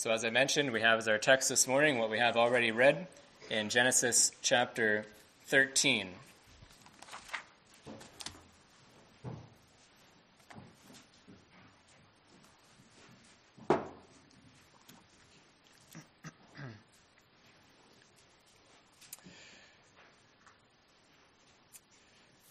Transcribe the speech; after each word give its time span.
So, 0.00 0.10
as 0.12 0.24
I 0.24 0.30
mentioned, 0.30 0.72
we 0.72 0.80
have 0.80 0.98
as 0.98 1.08
our 1.08 1.18
text 1.18 1.50
this 1.50 1.68
morning 1.68 1.98
what 1.98 2.08
we 2.08 2.18
have 2.18 2.34
already 2.34 2.70
read 2.70 3.06
in 3.50 3.68
Genesis 3.68 4.32
chapter 4.40 5.04
13. 5.44 6.08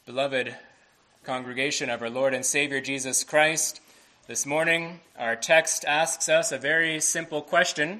Beloved 0.05 0.55
congregation 1.23 1.89
of 1.89 2.03
our 2.03 2.11
Lord 2.11 2.35
and 2.35 2.45
Savior 2.45 2.79
Jesus 2.79 3.23
Christ, 3.23 3.81
this 4.29 4.45
morning 4.45 4.99
our 5.17 5.35
text 5.35 5.83
asks 5.85 6.29
us 6.29 6.51
a 6.51 6.57
very 6.59 6.99
simple 6.99 7.41
question. 7.41 7.99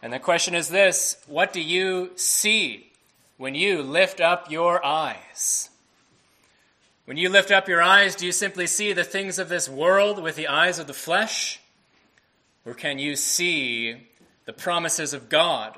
And 0.00 0.10
the 0.10 0.18
question 0.18 0.54
is 0.54 0.70
this 0.70 1.18
What 1.26 1.52
do 1.52 1.60
you 1.60 2.12
see 2.16 2.90
when 3.36 3.54
you 3.54 3.82
lift 3.82 4.22
up 4.22 4.50
your 4.50 4.82
eyes? 4.82 5.68
When 7.04 7.18
you 7.18 7.28
lift 7.28 7.50
up 7.50 7.68
your 7.68 7.82
eyes, 7.82 8.16
do 8.16 8.24
you 8.24 8.32
simply 8.32 8.66
see 8.66 8.94
the 8.94 9.04
things 9.04 9.38
of 9.38 9.50
this 9.50 9.68
world 9.68 10.22
with 10.22 10.34
the 10.34 10.48
eyes 10.48 10.78
of 10.78 10.86
the 10.86 10.94
flesh? 10.94 11.60
Or 12.64 12.72
can 12.72 12.98
you 12.98 13.14
see 13.14 14.08
the 14.46 14.54
promises 14.54 15.12
of 15.12 15.28
God 15.28 15.76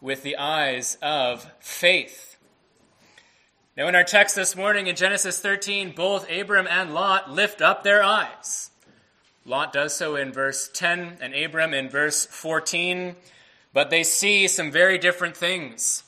with 0.00 0.22
the 0.22 0.36
eyes 0.36 0.96
of 1.02 1.50
faith? 1.58 2.36
Now, 3.76 3.88
in 3.88 3.96
our 3.96 4.04
text 4.04 4.36
this 4.36 4.54
morning 4.54 4.86
in 4.86 4.94
Genesis 4.94 5.40
13, 5.40 5.94
both 5.96 6.30
Abram 6.30 6.68
and 6.68 6.94
Lot 6.94 7.28
lift 7.28 7.60
up 7.60 7.82
their 7.82 8.04
eyes. 8.04 8.70
Lot 9.44 9.72
does 9.72 9.94
so 9.94 10.16
in 10.16 10.32
verse 10.32 10.68
10 10.72 11.18
and 11.20 11.34
Abram 11.34 11.72
in 11.72 11.88
verse 11.88 12.26
14, 12.26 13.16
but 13.72 13.90
they 13.90 14.02
see 14.02 14.46
some 14.46 14.70
very 14.70 14.98
different 14.98 15.36
things. 15.36 16.04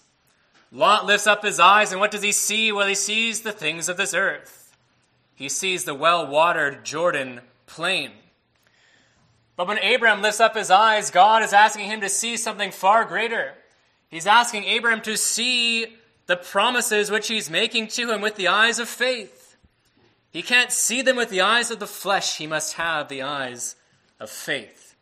Lot 0.71 1.07
lifts 1.07 1.27
up 1.27 1.43
his 1.43 1.61
eyes, 1.61 1.93
and 1.93 2.01
what 2.01 2.11
does 2.11 2.23
he 2.23 2.33
see? 2.33 2.73
Well, 2.73 2.87
he 2.87 2.95
sees 2.95 3.41
the 3.41 3.53
things 3.53 3.89
of 3.89 3.97
this 3.97 4.15
earth. 4.15 4.75
He 5.35 5.49
sees 5.49 5.85
the 5.85 5.95
well 5.95 6.27
watered 6.27 6.85
Jordan 6.85 7.41
plain. 7.67 8.13
But 9.57 9.69
when 9.69 9.79
Abram 9.79 10.23
lifts 10.23 10.41
up 10.41 10.57
his 10.57 10.71
eyes, 10.71 11.11
God 11.11 11.43
is 11.43 11.53
asking 11.53 11.87
him 11.91 12.01
to 12.01 12.09
see 12.09 12.37
something 12.37 12.71
far 12.71 13.05
greater. 13.05 13.55
He's 14.09 14.27
asking 14.27 14.65
Abram 14.77 15.01
to 15.03 15.17
see 15.17 15.97
the 16.27 16.37
promises 16.37 17.11
which 17.11 17.29
he's 17.29 17.51
making 17.51 17.89
to 17.89 18.11
him 18.11 18.21
with 18.21 18.37
the 18.37 18.49
eyes 18.49 18.79
of 18.79 18.89
faith. 18.89 19.42
He 20.33 20.43
can't 20.43 20.73
see 20.73 21.03
them 21.03 21.17
with 21.17 21.29
the 21.29 21.43
eyes 21.43 21.71
of 21.71 21.79
the 21.79 21.87
flesh, 21.87 22.39
he 22.39 22.47
must 22.47 22.75
have 22.75 23.09
the 23.09 23.23
eyes 23.23 23.77
of 24.19 24.31
faith. 24.31 24.97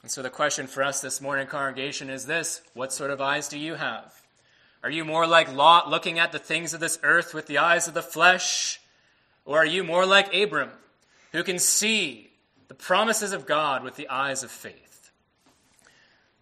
And 0.00 0.10
so 0.10 0.22
the 0.22 0.30
question 0.30 0.66
for 0.66 0.82
us 0.82 1.02
this 1.02 1.20
morning, 1.20 1.46
congregation, 1.46 2.08
is 2.08 2.24
this 2.24 2.62
What 2.72 2.92
sort 2.92 3.10
of 3.10 3.20
eyes 3.20 3.48
do 3.48 3.58
you 3.58 3.74
have? 3.74 4.14
Are 4.82 4.90
you 4.90 5.04
more 5.04 5.26
like 5.26 5.52
Lot, 5.52 5.90
looking 5.90 6.18
at 6.18 6.32
the 6.32 6.38
things 6.38 6.72
of 6.72 6.80
this 6.80 6.98
earth 7.02 7.34
with 7.34 7.46
the 7.46 7.58
eyes 7.58 7.88
of 7.88 7.94
the 7.94 8.02
flesh? 8.02 8.80
Or 9.44 9.58
are 9.58 9.66
you 9.66 9.84
more 9.84 10.06
like 10.06 10.34
Abram, 10.34 10.70
who 11.32 11.42
can 11.42 11.58
see 11.58 12.30
the 12.68 12.74
promises 12.74 13.32
of 13.32 13.46
God 13.46 13.84
with 13.84 13.96
the 13.96 14.08
eyes 14.08 14.42
of 14.42 14.50
faith? 14.50 15.10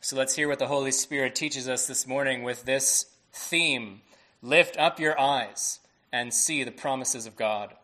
So 0.00 0.16
let's 0.16 0.36
hear 0.36 0.48
what 0.48 0.58
the 0.58 0.66
Holy 0.68 0.92
Spirit 0.92 1.34
teaches 1.34 1.68
us 1.68 1.86
this 1.86 2.06
morning 2.06 2.44
with 2.44 2.64
this 2.64 3.06
theme 3.32 4.02
lift 4.42 4.76
up 4.76 5.00
your 5.00 5.18
eyes 5.18 5.80
and 6.14 6.32
see 6.32 6.62
the 6.62 6.70
promises 6.70 7.26
of 7.26 7.34
God. 7.34 7.74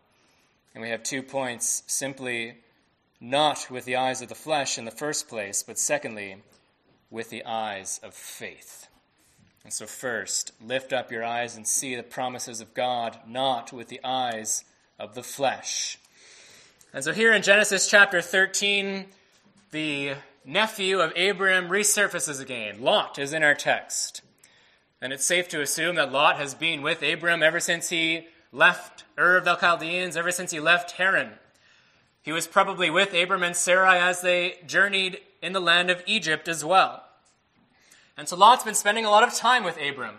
And 0.72 0.82
we 0.82 0.90
have 0.90 1.02
two 1.02 1.20
points 1.20 1.82
simply, 1.88 2.58
not 3.20 3.68
with 3.68 3.84
the 3.84 3.96
eyes 3.96 4.22
of 4.22 4.28
the 4.28 4.36
flesh 4.36 4.78
in 4.78 4.84
the 4.84 4.92
first 4.92 5.28
place, 5.28 5.64
but 5.64 5.80
secondly, 5.80 6.36
with 7.10 7.28
the 7.30 7.44
eyes 7.44 7.98
of 8.04 8.14
faith. 8.14 8.86
And 9.64 9.72
so, 9.72 9.84
first, 9.84 10.52
lift 10.64 10.92
up 10.92 11.10
your 11.10 11.24
eyes 11.24 11.56
and 11.56 11.66
see 11.66 11.96
the 11.96 12.04
promises 12.04 12.60
of 12.60 12.72
God, 12.72 13.18
not 13.26 13.72
with 13.72 13.88
the 13.88 14.00
eyes 14.04 14.64
of 14.96 15.16
the 15.16 15.24
flesh. 15.24 15.98
And 16.94 17.02
so, 17.02 17.12
here 17.12 17.32
in 17.32 17.42
Genesis 17.42 17.90
chapter 17.90 18.22
13, 18.22 19.06
the 19.72 20.14
nephew 20.44 21.00
of 21.00 21.12
Abraham 21.16 21.68
resurfaces 21.68 22.40
again. 22.40 22.80
Lot 22.80 23.18
is 23.18 23.32
in 23.32 23.42
our 23.42 23.56
text. 23.56 24.22
And 25.02 25.12
it's 25.12 25.24
safe 25.24 25.48
to 25.48 25.62
assume 25.62 25.96
that 25.96 26.12
Lot 26.12 26.36
has 26.36 26.54
been 26.54 26.82
with 26.82 27.02
Abram 27.02 27.42
ever 27.42 27.60
since 27.60 27.88
he 27.88 28.26
left 28.52 29.04
Ur 29.18 29.36
of 29.36 29.44
the 29.44 29.56
Chaldeans, 29.56 30.16
ever 30.16 30.30
since 30.30 30.50
he 30.50 30.60
left 30.60 30.92
Haran. 30.92 31.32
He 32.22 32.32
was 32.32 32.46
probably 32.46 32.90
with 32.90 33.14
Abram 33.14 33.42
and 33.42 33.56
Sarai 33.56 33.98
as 33.98 34.20
they 34.20 34.58
journeyed 34.66 35.20
in 35.42 35.52
the 35.52 35.60
land 35.60 35.90
of 35.90 36.02
Egypt 36.06 36.48
as 36.48 36.64
well. 36.64 37.04
And 38.16 38.28
so 38.28 38.36
Lot's 38.36 38.64
been 38.64 38.74
spending 38.74 39.06
a 39.06 39.10
lot 39.10 39.22
of 39.22 39.34
time 39.34 39.64
with 39.64 39.78
Abram. 39.80 40.18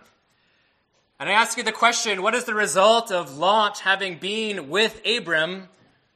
And 1.20 1.28
I 1.28 1.34
ask 1.34 1.56
you 1.56 1.62
the 1.62 1.70
question 1.70 2.20
what 2.22 2.34
is 2.34 2.44
the 2.44 2.54
result 2.54 3.12
of 3.12 3.38
Lot 3.38 3.80
having 3.80 4.18
been 4.18 4.68
with 4.68 5.00
Abram 5.06 5.68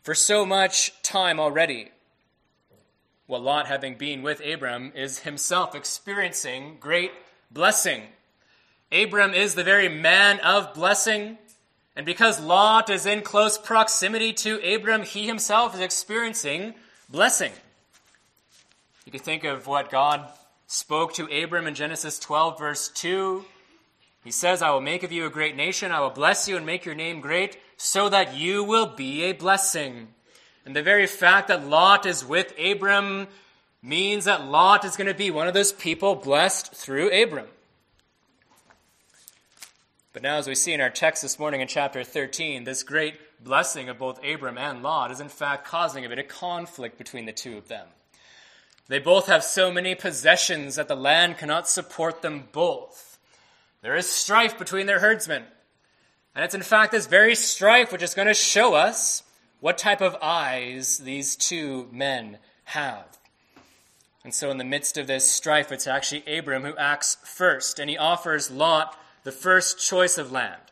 for 0.03 0.15
so 0.15 0.45
much 0.45 1.01
time 1.05 1.39
already? 1.39 1.93
Well, 3.29 3.41
Lot, 3.41 3.67
having 3.67 3.97
been 3.97 4.23
with 4.23 4.41
Abram, 4.45 4.93
is 4.95 5.21
himself 5.21 5.75
experiencing 5.75 6.77
great 6.79 7.11
blessing. 7.51 8.03
Abram 8.93 9.35
is 9.35 9.55
the 9.55 9.65
very 9.65 9.89
man 9.89 10.41
of 10.41 10.75
blessing. 10.75 11.39
And 11.97 12.05
because 12.07 12.41
Lot 12.41 12.91
is 12.91 13.07
in 13.07 13.23
close 13.23 13.59
proximity 13.59 14.33
to 14.35 14.61
Abram, 14.75 15.03
he 15.03 15.27
himself 15.27 15.75
is 15.75 15.81
experiencing 15.81 16.75
blessing. 17.09 17.53
You 19.05 19.13
can 19.13 19.21
think 19.21 19.45
of 19.45 19.67
what 19.67 19.91
God 19.91 20.29
spoke 20.67 21.15
to 21.15 21.25
Abram 21.25 21.67
in 21.67 21.75
Genesis 21.75 22.19
12, 22.19 22.59
verse 22.59 22.89
2. 22.89 23.45
He 24.25 24.31
says, 24.31 24.61
I 24.61 24.71
will 24.71 24.81
make 24.81 25.05
of 25.05 25.13
you 25.13 25.25
a 25.25 25.31
great 25.31 25.57
nation. 25.57 25.93
I 25.93 26.01
will 26.01 26.11
bless 26.11 26.49
you 26.49 26.57
and 26.57 26.67
make 26.67 26.85
your 26.85 26.97
name 26.97 27.21
great, 27.21 27.57
so 27.77 28.09
that 28.09 28.35
you 28.35 28.65
will 28.65 28.87
be 28.87 29.23
a 29.25 29.33
blessing. 29.33 30.09
And 30.65 30.75
the 30.75 30.83
very 30.83 31.07
fact 31.07 31.49
that 31.49 31.67
Lot 31.67 32.07
is 32.07 32.25
with 32.25 32.53
Abram 32.59 33.29
means 33.81 34.25
that 34.25 34.45
Lot 34.45 34.85
is 34.85 34.97
going 34.97 35.07
to 35.07 35.15
be 35.15 35.31
one 35.31 35.47
of 35.47 35.55
those 35.55 35.73
people 35.73 36.17
blessed 36.17 36.75
through 36.75 37.11
Abram. 37.23 37.47
But 40.17 40.23
now, 40.23 40.39
as 40.39 40.49
we 40.49 40.55
see 40.55 40.73
in 40.73 40.81
our 40.81 40.89
text 40.89 41.21
this 41.21 41.39
morning 41.39 41.61
in 41.61 41.69
chapter 41.69 42.03
13, 42.03 42.65
this 42.65 42.83
great 42.83 43.45
blessing 43.45 43.91
of 43.91 43.99
both 43.99 44.19
Abram 44.25 44.57
and 44.57 44.83
Lot 44.83 45.11
is 45.11 45.21
in 45.21 45.29
fact 45.29 45.67
causing 45.67 46.07
a 46.07 46.09
bit 46.09 46.19
of 46.19 46.27
conflict 46.27 46.97
between 46.97 47.27
the 47.27 47.35
two 47.35 47.59
of 47.59 47.69
them. 47.69 47.87
They 48.89 48.99
both 48.99 49.27
have 49.27 49.45
so 49.45 49.71
many 49.71 49.95
possessions 49.95 50.77
that 50.77 50.89
the 50.89 50.97
land 50.97 51.37
cannot 51.37 51.69
support 51.69 52.23
them 52.23 52.49
both. 52.51 53.19
There 53.83 53.95
is 53.95 54.09
strife 54.09 54.59
between 54.59 54.87
their 54.87 55.01
herdsmen. 55.01 55.43
And 56.35 56.47
it's 56.47 56.55
in 56.55 56.63
fact 56.63 56.93
this 56.93 57.07
very 57.07 57.35
strife 57.35 57.93
which 57.93 58.03
is 58.03 58.15
going 58.15 58.29
to 58.29 58.33
show 58.33 58.73
us 58.73 59.23
what 59.61 59.77
type 59.77 60.01
of 60.01 60.17
eyes 60.23 60.97
these 60.97 61.37
two 61.37 61.91
men 61.93 62.39
have. 62.65 63.19
And 64.25 64.33
so, 64.33 64.51
in 64.51 64.57
the 64.57 64.65
midst 64.65 64.97
of 64.97 65.09
this 65.09 65.31
strife, 65.31 65.71
it's 65.71 65.87
actually 65.87 66.39
Abram 66.39 66.63
who 66.63 66.75
acts 66.79 67.19
first, 67.23 67.79
and 67.79 67.91
he 67.91 67.99
offers 67.99 68.51
Lot 68.51 68.99
the 69.27 69.33
first 69.33 69.81
choice 69.81 70.19
of 70.19 70.31
land. 70.31 70.63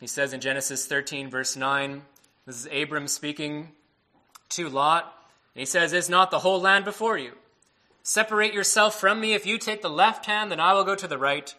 He 0.00 0.08
says 0.08 0.32
in 0.32 0.40
Genesis 0.40 0.88
13, 0.88 1.30
verse 1.30 1.54
9, 1.54 2.02
this 2.46 2.66
is 2.66 2.82
Abram 2.82 3.06
speaking 3.06 3.68
to 4.48 4.68
Lot. 4.68 5.04
And 5.54 5.60
he 5.60 5.64
says, 5.64 5.92
Is 5.92 6.10
not 6.10 6.32
the 6.32 6.40
whole 6.40 6.60
land 6.60 6.84
before 6.84 7.16
you? 7.16 7.34
Separate 8.02 8.54
yourself 8.54 8.98
from 8.98 9.20
me. 9.20 9.34
If 9.34 9.46
you 9.46 9.56
take 9.56 9.82
the 9.82 9.88
left 9.88 10.26
hand, 10.26 10.50
then 10.50 10.58
I 10.58 10.74
will 10.74 10.82
go 10.82 10.96
to 10.96 11.06
the 11.06 11.16
right. 11.16 11.54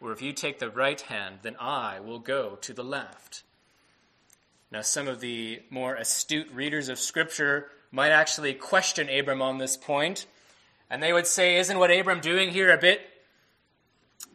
Or 0.00 0.12
if 0.12 0.22
you 0.22 0.32
take 0.32 0.60
the 0.60 0.70
right 0.70 0.98
hand, 0.98 1.40
then 1.42 1.56
I 1.60 2.00
will 2.00 2.20
go 2.20 2.56
to 2.62 2.72
the 2.72 2.82
left. 2.82 3.42
Now, 4.72 4.80
some 4.80 5.08
of 5.08 5.20
the 5.20 5.60
more 5.68 5.94
astute 5.94 6.50
readers 6.54 6.88
of 6.88 6.98
Scripture 6.98 7.68
might 7.92 8.12
actually 8.12 8.54
question 8.54 9.10
Abram 9.10 9.42
on 9.42 9.58
this 9.58 9.76
point, 9.76 10.24
and 10.88 11.02
they 11.02 11.12
would 11.12 11.26
say, 11.26 11.56
Isn't 11.56 11.78
what 11.78 11.90
Abram 11.90 12.20
doing 12.20 12.48
here 12.48 12.72
a 12.72 12.78
bit 12.78 13.02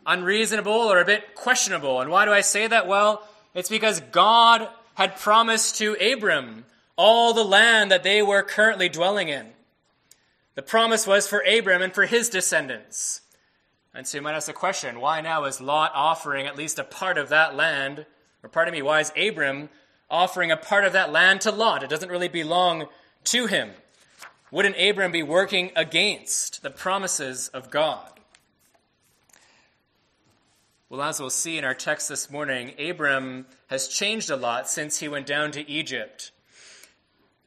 unreasonable 0.06 0.72
or 0.72 1.00
a 1.00 1.06
bit 1.06 1.36
questionable. 1.36 2.02
And 2.02 2.10
why 2.10 2.26
do 2.26 2.32
I 2.32 2.42
say 2.42 2.68
that? 2.68 2.88
Well, 2.88 3.28
it's 3.54 3.70
because 3.70 4.00
God 4.12 4.68
had 4.96 5.18
promised 5.18 5.78
to 5.78 5.96
Abram 5.96 6.66
all 6.96 7.34
the 7.34 7.44
land 7.44 7.92
that 7.92 8.04
they 8.04 8.22
were 8.22 8.44
currently 8.44 8.90
dwelling 8.90 9.30
in. 9.30 9.48
The 10.56 10.62
promise 10.62 11.08
was 11.08 11.28
for 11.28 11.44
Abram 11.48 11.82
and 11.82 11.94
for 11.94 12.06
his 12.06 12.30
descendants. 12.30 13.22
And 13.94 14.06
so 14.06 14.18
you 14.18 14.22
might 14.22 14.36
ask 14.36 14.48
the 14.48 14.54
question 14.54 15.00
why 15.00 15.22
now 15.22 15.46
is 15.46 15.62
Lot 15.62 15.92
offering 15.96 16.46
at 16.46 16.58
least 16.58 16.80
a 16.80 16.84
part 16.84 17.18
of 17.18 17.30
that 17.30 17.56
land? 17.56 18.06
Or 18.44 18.50
pardon 18.50 18.74
me, 18.74 18.82
why 18.82 19.00
is 19.00 19.14
Abram 19.18 19.70
offering 20.10 20.52
a 20.52 20.58
part 20.58 20.84
of 20.84 20.94
that 20.94 21.12
land 21.12 21.42
to 21.42 21.52
Lot? 21.52 21.84
It 21.84 21.90
doesn't 21.90 22.10
really 22.10 22.28
belong 22.28 22.88
to 23.26 23.46
him. 23.46 23.72
Wouldn't 24.52 24.76
Abram 24.80 25.12
be 25.12 25.24
working 25.24 25.72
against 25.76 26.64
the 26.64 26.72
promises 26.72 27.48
of 27.50 27.70
God? 27.70 28.19
Well, 30.92 31.04
as 31.04 31.20
we'll 31.20 31.30
see 31.30 31.60
in 31.60 31.66
our 31.66 31.76
text 31.76 32.10
this 32.10 32.32
morning, 32.32 32.74
Abram 32.80 33.46
has 33.68 33.88
changed 33.88 34.32
a 34.32 34.36
lot 34.36 34.68
since 34.68 34.98
he 34.98 35.08
went 35.08 35.28
down 35.28 35.52
to 35.52 35.70
Egypt. 35.70 36.32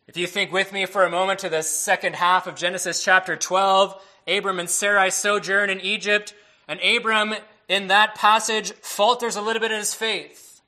If 0.06 0.16
you 0.16 0.28
think 0.28 0.52
with 0.52 0.72
me 0.72 0.86
for 0.86 1.04
a 1.04 1.10
moment 1.10 1.40
to 1.40 1.48
the 1.48 1.64
second 1.64 2.14
half 2.14 2.46
of 2.46 2.54
Genesis 2.54 3.02
chapter 3.02 3.34
12, 3.34 4.00
Abram 4.28 4.60
and 4.60 4.70
Sarai 4.70 5.10
sojourn 5.10 5.70
in 5.70 5.80
Egypt, 5.80 6.34
and 6.68 6.78
Abram 6.82 7.34
in 7.68 7.88
that 7.88 8.14
passage 8.14 8.74
falters 8.74 9.34
a 9.34 9.42
little 9.42 9.58
bit 9.58 9.72
in 9.72 9.78
his 9.78 9.92
faith. 9.92 10.60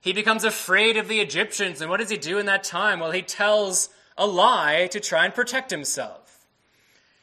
He 0.00 0.14
becomes 0.14 0.44
afraid 0.44 0.96
of 0.96 1.08
the 1.08 1.20
Egyptians, 1.20 1.82
and 1.82 1.90
what 1.90 2.00
does 2.00 2.08
he 2.08 2.16
do 2.16 2.38
in 2.38 2.46
that 2.46 2.64
time? 2.64 3.00
Well, 3.00 3.10
he 3.10 3.20
tells 3.20 3.90
a 4.16 4.26
lie 4.26 4.88
to 4.92 4.98
try 4.98 5.26
and 5.26 5.34
protect 5.34 5.70
himself. 5.70 6.46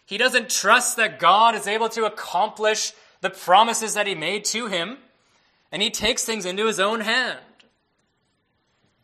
He 0.05 0.19
doesn't 0.19 0.51
trust 0.51 0.95
that 0.97 1.17
God 1.17 1.55
is 1.55 1.65
able 1.65 1.89
to 1.89 2.05
accomplish 2.05 2.93
the 3.21 3.29
promises 3.29 3.93
that 3.93 4.07
he 4.07 4.15
made 4.15 4.45
to 4.45 4.67
him, 4.67 4.97
and 5.71 5.81
he 5.81 5.89
takes 5.89 6.23
things 6.23 6.45
into 6.45 6.67
his 6.67 6.79
own 6.79 7.01
hand. 7.01 7.39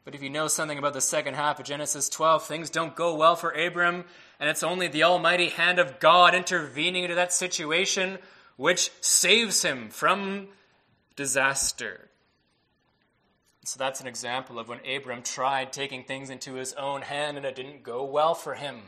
But 0.03 0.15
if 0.15 0.23
you 0.23 0.29
know 0.29 0.47
something 0.47 0.77
about 0.77 0.93
the 0.93 1.01
second 1.01 1.35
half 1.35 1.59
of 1.59 1.65
Genesis 1.65 2.09
12, 2.09 2.45
things 2.45 2.69
don't 2.69 2.95
go 2.95 3.15
well 3.15 3.35
for 3.35 3.51
Abram, 3.51 4.05
and 4.39 4.49
it's 4.49 4.63
only 4.63 4.87
the 4.87 5.03
almighty 5.03 5.49
hand 5.49 5.79
of 5.79 5.99
God 5.99 6.33
intervening 6.33 7.03
into 7.03 7.15
that 7.15 7.33
situation 7.33 8.17
which 8.57 8.91
saves 9.01 9.63
him 9.63 9.89
from 9.89 10.47
disaster. 11.15 12.09
So 13.63 13.77
that's 13.77 14.01
an 14.01 14.07
example 14.07 14.57
of 14.57 14.67
when 14.67 14.79
Abram 14.87 15.21
tried 15.21 15.71
taking 15.71 16.03
things 16.03 16.29
into 16.29 16.55
his 16.55 16.73
own 16.73 17.03
hand 17.03 17.37
and 17.37 17.45
it 17.45 17.55
didn't 17.55 17.83
go 17.83 18.03
well 18.03 18.33
for 18.33 18.55
him. 18.55 18.81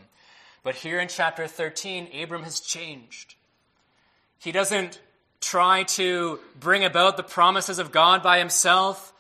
But 0.64 0.76
here 0.76 1.00
in 1.00 1.08
chapter 1.08 1.46
13, 1.48 2.10
Abram 2.22 2.44
has 2.44 2.60
changed. 2.60 3.36
He 4.40 4.52
doesn't 4.52 5.00
try 5.44 5.84
to 5.84 6.40
bring 6.60 6.84
about 6.84 7.18
the 7.18 7.24
promises 7.24 7.78
of 7.78 7.92
God 7.92 8.24
by 8.24 8.40
himself. 8.40 9.14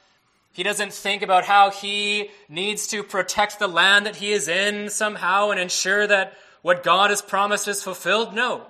He 0.53 0.63
doesn't 0.63 0.93
think 0.93 1.21
about 1.21 1.43
how 1.45 1.71
he 1.71 2.29
needs 2.47 2.87
to 2.87 3.03
protect 3.03 3.59
the 3.59 3.67
land 3.67 4.05
that 4.05 4.15
he 4.15 4.31
is 4.31 4.47
in 4.47 4.89
somehow 4.89 5.49
and 5.49 5.59
ensure 5.59 6.07
that 6.07 6.33
what 6.61 6.83
God 6.83 7.09
has 7.09 7.21
promised 7.21 7.67
is 7.67 7.83
fulfilled. 7.83 8.33
No. 8.33 8.67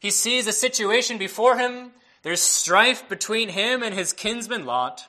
He 0.00 0.10
sees 0.10 0.46
a 0.46 0.52
situation 0.52 1.16
before 1.16 1.56
him. 1.56 1.92
There's 2.22 2.40
strife 2.40 3.08
between 3.08 3.50
him 3.50 3.82
and 3.82 3.94
his 3.94 4.12
kinsman 4.12 4.66
Lot. 4.66 5.06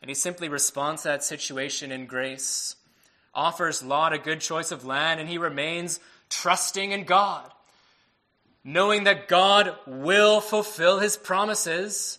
And 0.00 0.08
he 0.08 0.14
simply 0.14 0.48
responds 0.48 1.02
to 1.02 1.08
that 1.08 1.24
situation 1.24 1.90
in 1.90 2.06
grace, 2.06 2.76
offers 3.34 3.82
Lot 3.82 4.12
a 4.12 4.18
good 4.18 4.40
choice 4.40 4.70
of 4.70 4.84
land, 4.84 5.18
and 5.18 5.28
he 5.28 5.38
remains 5.38 5.98
trusting 6.28 6.92
in 6.92 7.04
God, 7.04 7.50
knowing 8.66 9.04
that 9.04 9.28
God 9.28 9.76
will 9.86 10.40
fulfill 10.40 10.98
his 10.98 11.16
promises 11.16 12.18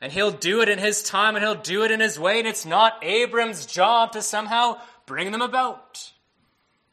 and 0.00 0.12
he'll 0.12 0.30
do 0.30 0.60
it 0.62 0.68
in 0.68 0.78
his 0.78 1.02
time 1.02 1.34
and 1.34 1.44
he'll 1.44 1.56
do 1.56 1.82
it 1.82 1.90
in 1.90 1.98
his 1.98 2.16
way, 2.16 2.38
and 2.38 2.46
it's 2.46 2.64
not 2.64 3.02
Abram's 3.02 3.66
job 3.66 4.12
to 4.12 4.22
somehow 4.22 4.80
bring 5.04 5.32
them 5.32 5.42
about. 5.42 6.12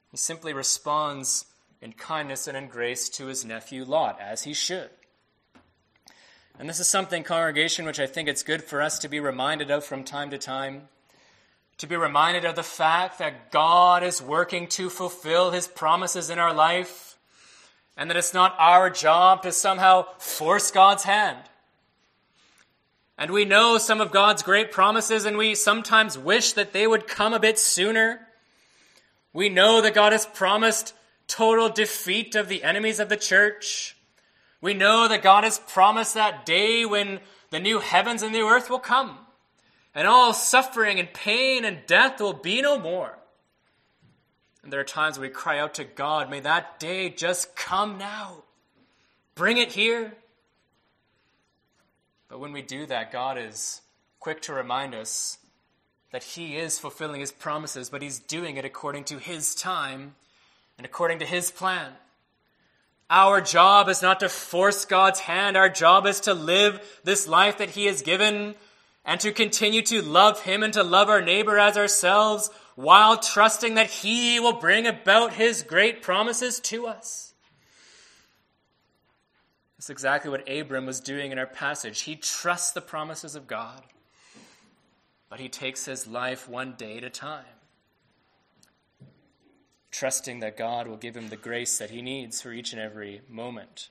He 0.10 0.18
simply 0.18 0.52
responds 0.52 1.46
in 1.80 1.94
kindness 1.94 2.48
and 2.48 2.58
in 2.58 2.68
grace 2.68 3.08
to 3.10 3.28
his 3.28 3.46
nephew 3.46 3.86
Lot, 3.86 4.20
as 4.20 4.42
he 4.42 4.56
should. 4.56 4.90
And 6.58 6.68
this 6.68 6.80
is 6.80 6.88
something, 6.88 7.22
congregation, 7.22 7.86
which 7.86 8.00
I 8.00 8.08
think 8.08 8.28
it's 8.28 8.42
good 8.42 8.64
for 8.64 8.82
us 8.82 8.98
to 9.00 9.08
be 9.08 9.20
reminded 9.20 9.70
of 9.70 9.84
from 9.84 10.04
time 10.04 10.32
to 10.32 10.40
time. 10.40 10.88
To 11.80 11.88
be 11.88 11.98
reminded 11.98 12.46
of 12.46 12.56
the 12.56 12.64
fact 12.64 13.20
that 13.20 13.52
God 13.52 14.02
is 14.02 14.24
working 14.24 14.68
to 14.70 14.90
fulfill 14.90 15.52
his 15.52 15.68
promises 15.68 16.32
in 16.32 16.40
our 16.40 16.54
life, 16.54 17.05
and 17.98 18.10
that 18.10 18.18
it's 18.18 18.34
not 18.34 18.56
our 18.60 18.90
job 18.90 19.44
to 19.44 19.52
somehow 19.52 20.06
force 20.18 20.72
God's 20.72 21.04
hand 21.04 21.40
and 23.18 23.32
we 23.32 23.46
know 23.46 23.78
some 23.78 24.02
of 24.02 24.12
God's 24.12 24.44
great 24.44 24.72
promises, 24.72 25.26
and 25.26 25.38
we 25.38 25.56
sometimes 25.56 26.18
wish 26.18 26.54
that 26.54 26.74
they 26.74 26.86
would 26.86 27.08
come 27.08 27.34
a 27.34 27.40
bit 27.40 27.58
sooner. 27.58 28.28
We 29.32 29.48
know 29.48 29.82
that 29.82 29.94
God 29.94 30.12
has 30.12 30.26
promised 30.26 30.94
total 31.28 31.70
defeat 31.70 32.36
of 32.36 32.50
the 32.50 32.64
enemies 32.64 33.00
of 33.00 33.08
the 33.08 33.18
church. 33.18 33.96
We 34.60 34.74
know 34.74 35.08
that 35.08 35.24
God 35.24 35.46
has 35.46 35.60
promised 35.60 36.14
that 36.16 36.46
day 36.46 36.86
when 36.86 37.20
the 37.52 37.60
new 37.60 37.80
heavens 37.80 38.22
and 38.22 38.36
the 38.36 38.42
earth 38.42 38.70
will 38.70 38.80
come, 38.80 39.18
and 39.94 40.08
all 40.08 40.34
suffering 40.34 41.00
and 41.00 41.14
pain 41.14 41.64
and 41.64 41.86
death 41.88 42.20
will 42.20 42.34
be 42.34 42.62
no 42.62 42.78
more. 42.78 43.18
And 44.66 44.74
there 44.74 44.80
are 44.80 44.84
times 44.84 45.20
we 45.20 45.30
cry 45.30 45.60
out 45.60 45.76
to 45.76 45.84
God, 45.84 46.32
may 46.32 46.40
that 46.40 46.80
day 46.80 47.12
just 47.12 47.56
come 47.56 48.00
now. 48.00 48.38
Bring 49.36 49.58
it 49.58 49.74
here. 49.74 50.12
But 52.30 52.40
when 52.40 52.52
we 52.52 52.64
do 52.64 52.88
that, 52.88 53.12
God 53.12 53.38
is 53.38 53.84
quick 54.20 54.42
to 54.42 54.54
remind 54.54 54.96
us 54.96 55.38
that 56.12 56.24
He 56.24 56.58
is 56.58 56.80
fulfilling 56.80 57.22
His 57.22 57.32
promises, 57.32 57.92
but 57.92 58.02
He's 58.02 58.18
doing 58.18 58.58
it 58.58 58.66
according 58.66 59.04
to 59.04 59.20
His 59.20 59.54
time 59.54 60.16
and 60.80 60.86
according 60.86 61.20
to 61.20 61.26
His 61.26 61.52
plan. 61.52 61.92
Our 63.08 63.42
job 63.42 63.88
is 63.88 64.02
not 64.02 64.20
to 64.22 64.30
force 64.30 64.84
God's 64.86 65.20
hand. 65.20 65.58
Our 65.58 65.70
job 65.70 66.08
is 66.08 66.22
to 66.22 66.34
live 66.34 66.82
this 67.04 67.28
life 67.28 67.60
that 67.60 67.70
He 67.70 67.86
has 67.86 68.02
given 68.02 68.56
and 69.06 69.20
to 69.22 69.32
continue 69.32 69.82
to 69.84 70.02
love 70.02 70.42
Him 70.42 70.64
and 70.64 70.74
to 70.74 70.84
love 70.84 71.10
our 71.10 71.22
neighbor 71.22 71.60
as 71.60 71.78
ourselves 71.78 72.50
while 72.76 73.18
trusting 73.18 73.76
that 73.76 73.90
He 73.90 74.40
will 74.40 74.60
bring 74.60 74.88
about 74.88 75.34
His 75.34 75.62
great 75.62 76.02
promises 76.02 76.60
to 76.62 76.88
us. 76.88 77.34
That's 79.78 79.92
exactly 79.92 80.32
what 80.32 80.50
Abram 80.50 80.88
was 80.88 81.00
doing 81.00 81.32
in 81.32 81.38
our 81.38 81.46
passage. 81.46 82.02
He 82.02 82.16
trusts 82.16 82.72
the 82.72 82.82
promises 82.82 83.36
of 83.36 83.46
God, 83.46 83.84
but 85.30 85.40
he 85.40 85.48
takes 85.48 85.86
his 85.86 86.08
life 86.08 86.50
one 86.50 86.74
day 86.76 86.98
at 86.98 87.04
a 87.04 87.10
time, 87.12 87.46
trusting 89.92 90.40
that 90.40 90.58
God 90.58 90.88
will 90.88 90.98
give 90.98 91.16
him 91.16 91.30
the 91.30 91.36
grace 91.36 91.78
that 91.78 91.92
he 91.92 92.02
needs 92.02 92.42
for 92.42 92.52
each 92.52 92.74
and 92.74 92.82
every 92.82 93.22
moment. 93.30 93.90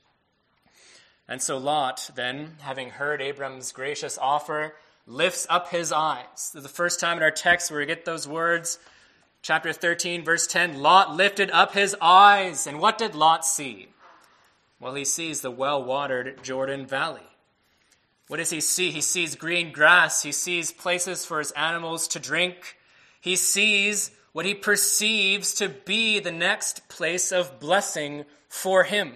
And 1.28 1.40
so 1.40 1.58
Lot, 1.58 2.10
then, 2.16 2.56
having 2.62 2.90
heard 2.90 3.22
Abram's 3.22 3.70
gracious 3.70 4.18
offer, 4.18 4.74
lifts 5.06 5.46
up 5.50 5.68
his 5.68 5.92
eyes. 5.92 6.24
This 6.34 6.54
is 6.54 6.62
the 6.62 6.68
first 6.68 7.00
time 7.00 7.16
in 7.16 7.22
our 7.22 7.30
text 7.30 7.70
where 7.70 7.80
we 7.80 7.86
get 7.86 8.04
those 8.04 8.26
words. 8.26 8.78
Chapter 9.42 9.72
13, 9.72 10.24
verse 10.24 10.46
10 10.46 10.80
Lot 10.80 11.14
lifted 11.14 11.50
up 11.50 11.74
his 11.74 11.94
eyes. 12.00 12.66
And 12.66 12.80
what 12.80 12.98
did 12.98 13.14
Lot 13.14 13.44
see? 13.44 13.88
Well, 14.80 14.94
he 14.94 15.04
sees 15.04 15.40
the 15.40 15.50
well 15.50 15.82
watered 15.82 16.42
Jordan 16.42 16.86
Valley. 16.86 17.20
What 18.28 18.38
does 18.38 18.50
he 18.50 18.60
see? 18.60 18.90
He 18.90 19.02
sees 19.02 19.36
green 19.36 19.70
grass. 19.70 20.22
He 20.22 20.32
sees 20.32 20.72
places 20.72 21.26
for 21.26 21.38
his 21.38 21.50
animals 21.52 22.08
to 22.08 22.18
drink. 22.18 22.78
He 23.20 23.36
sees 23.36 24.10
what 24.32 24.46
he 24.46 24.54
perceives 24.54 25.54
to 25.54 25.68
be 25.68 26.20
the 26.20 26.32
next 26.32 26.88
place 26.88 27.30
of 27.32 27.60
blessing 27.60 28.24
for 28.48 28.84
him. 28.84 29.14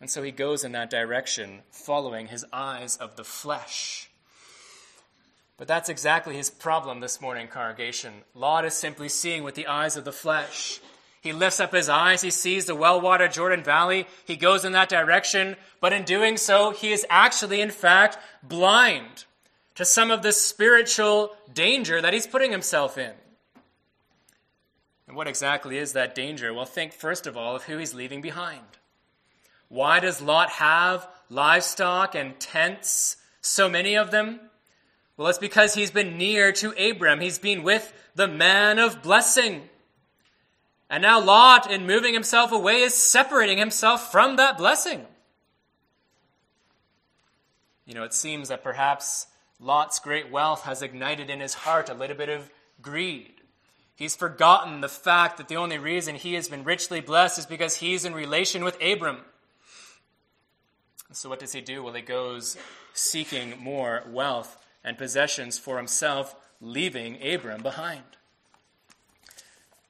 And 0.00 0.10
so 0.10 0.22
he 0.22 0.32
goes 0.32 0.64
in 0.64 0.72
that 0.72 0.90
direction, 0.90 1.60
following 1.70 2.26
his 2.26 2.44
eyes 2.52 2.96
of 2.96 3.16
the 3.16 3.24
flesh. 3.24 4.10
But 5.56 5.68
that's 5.68 5.88
exactly 5.88 6.36
his 6.36 6.50
problem 6.50 7.00
this 7.00 7.20
morning, 7.20 7.46
congregation. 7.46 8.12
Lot 8.34 8.64
is 8.64 8.74
simply 8.74 9.08
seeing 9.08 9.44
with 9.44 9.54
the 9.54 9.66
eyes 9.66 9.96
of 9.96 10.04
the 10.04 10.12
flesh. 10.12 10.80
He 11.20 11.32
lifts 11.32 11.60
up 11.60 11.72
his 11.72 11.88
eyes. 11.88 12.20
He 12.20 12.30
sees 12.30 12.66
the 12.66 12.74
well 12.74 13.00
watered 13.00 13.32
Jordan 13.32 13.62
Valley. 13.62 14.06
He 14.24 14.36
goes 14.36 14.64
in 14.64 14.72
that 14.72 14.88
direction. 14.88 15.56
But 15.80 15.92
in 15.92 16.02
doing 16.02 16.36
so, 16.36 16.72
he 16.72 16.90
is 16.90 17.06
actually, 17.08 17.60
in 17.60 17.70
fact, 17.70 18.18
blind 18.42 19.24
to 19.76 19.84
some 19.84 20.10
of 20.10 20.22
the 20.22 20.32
spiritual 20.32 21.36
danger 21.52 22.00
that 22.00 22.12
he's 22.12 22.26
putting 22.26 22.50
himself 22.50 22.98
in. 22.98 23.12
And 25.06 25.16
what 25.16 25.28
exactly 25.28 25.78
is 25.78 25.92
that 25.92 26.14
danger? 26.14 26.52
Well, 26.52 26.64
think 26.64 26.92
first 26.92 27.26
of 27.26 27.36
all 27.36 27.54
of 27.54 27.64
who 27.64 27.78
he's 27.78 27.94
leaving 27.94 28.20
behind. 28.20 28.60
Why 29.68 30.00
does 30.00 30.20
Lot 30.20 30.50
have 30.50 31.08
livestock 31.30 32.14
and 32.14 32.38
tents, 32.40 33.16
so 33.40 33.68
many 33.68 33.94
of 33.94 34.10
them? 34.10 34.40
Well, 35.16 35.28
it's 35.28 35.38
because 35.38 35.74
he's 35.74 35.90
been 35.90 36.16
near 36.16 36.52
to 36.52 36.70
Abram. 36.90 37.20
He's 37.20 37.38
been 37.38 37.62
with 37.62 37.92
the 38.14 38.28
man 38.28 38.78
of 38.78 39.02
blessing. 39.02 39.68
And 40.88 41.02
now 41.02 41.20
Lot, 41.20 41.70
in 41.70 41.86
moving 41.86 42.14
himself 42.14 42.52
away, 42.52 42.80
is 42.80 42.94
separating 42.94 43.58
himself 43.58 44.10
from 44.10 44.36
that 44.36 44.58
blessing. 44.58 45.06
You 47.86 47.94
know, 47.94 48.04
it 48.04 48.14
seems 48.14 48.48
that 48.48 48.62
perhaps 48.62 49.26
Lot's 49.60 49.98
great 49.98 50.30
wealth 50.30 50.62
has 50.62 50.82
ignited 50.82 51.30
in 51.30 51.40
his 51.40 51.54
heart 51.54 51.88
a 51.88 51.94
little 51.94 52.16
bit 52.16 52.28
of 52.28 52.50
greed. 52.80 53.32
He's 53.94 54.16
forgotten 54.16 54.80
the 54.80 54.88
fact 54.88 55.36
that 55.36 55.48
the 55.48 55.56
only 55.56 55.78
reason 55.78 56.14
he 56.14 56.34
has 56.34 56.48
been 56.48 56.64
richly 56.64 57.00
blessed 57.00 57.38
is 57.38 57.46
because 57.46 57.76
he's 57.76 58.04
in 58.04 58.14
relation 58.14 58.64
with 58.64 58.82
Abram. 58.82 59.18
So, 61.12 61.28
what 61.28 61.38
does 61.38 61.52
he 61.52 61.60
do? 61.60 61.82
Well, 61.82 61.92
he 61.92 62.02
goes 62.02 62.56
seeking 62.94 63.58
more 63.60 64.02
wealth 64.08 64.61
and 64.84 64.98
possessions 64.98 65.58
for 65.58 65.76
himself, 65.76 66.34
leaving 66.60 67.18
Abram 67.22 67.62
behind. 67.62 68.02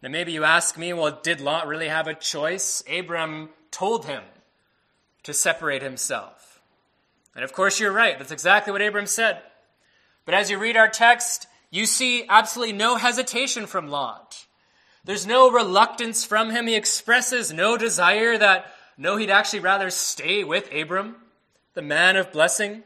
Now, 0.02 0.08
maybe 0.08 0.32
you 0.32 0.42
ask 0.44 0.76
me, 0.76 0.92
well, 0.92 1.20
did 1.22 1.40
Lot 1.40 1.68
really 1.68 1.88
have 1.88 2.08
a 2.08 2.14
choice? 2.14 2.82
Abram 2.92 3.50
told 3.70 4.06
him 4.06 4.22
to 5.22 5.32
separate 5.32 5.82
himself. 5.82 6.60
And 7.34 7.44
of 7.44 7.52
course, 7.52 7.78
you're 7.78 7.92
right. 7.92 8.18
That's 8.18 8.32
exactly 8.32 8.72
what 8.72 8.82
Abram 8.82 9.06
said. 9.06 9.40
But 10.24 10.34
as 10.34 10.50
you 10.50 10.58
read 10.58 10.76
our 10.76 10.88
text, 10.88 11.46
you 11.70 11.86
see 11.86 12.26
absolutely 12.28 12.74
no 12.74 12.96
hesitation 12.96 13.66
from 13.66 13.88
Lot. 13.88 14.46
There's 15.04 15.26
no 15.26 15.50
reluctance 15.50 16.24
from 16.24 16.50
him. 16.50 16.66
He 16.66 16.74
expresses 16.74 17.52
no 17.52 17.76
desire 17.76 18.36
that, 18.38 18.66
no, 18.98 19.16
he'd 19.16 19.30
actually 19.30 19.60
rather 19.60 19.90
stay 19.90 20.44
with 20.44 20.72
Abram, 20.72 21.16
the 21.74 21.82
man 21.82 22.16
of 22.16 22.30
blessing. 22.30 22.82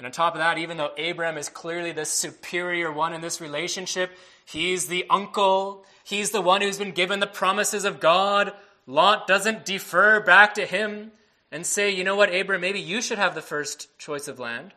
And 0.00 0.06
on 0.06 0.12
top 0.12 0.32
of 0.32 0.38
that, 0.38 0.56
even 0.56 0.78
though 0.78 0.94
Abram 0.96 1.36
is 1.36 1.50
clearly 1.50 1.92
the 1.92 2.06
superior 2.06 2.90
one 2.90 3.12
in 3.12 3.20
this 3.20 3.38
relationship, 3.38 4.10
he's 4.46 4.86
the 4.86 5.04
uncle, 5.10 5.84
he's 6.02 6.30
the 6.30 6.40
one 6.40 6.62
who's 6.62 6.78
been 6.78 6.92
given 6.92 7.20
the 7.20 7.26
promises 7.26 7.84
of 7.84 8.00
God. 8.00 8.54
Lot 8.86 9.26
doesn't 9.26 9.66
defer 9.66 10.20
back 10.20 10.54
to 10.54 10.64
him 10.64 11.12
and 11.52 11.66
say, 11.66 11.90
you 11.90 12.02
know 12.02 12.16
what, 12.16 12.34
Abram, 12.34 12.62
maybe 12.62 12.80
you 12.80 13.02
should 13.02 13.18
have 13.18 13.34
the 13.34 13.42
first 13.42 13.98
choice 13.98 14.26
of 14.26 14.38
land. 14.38 14.72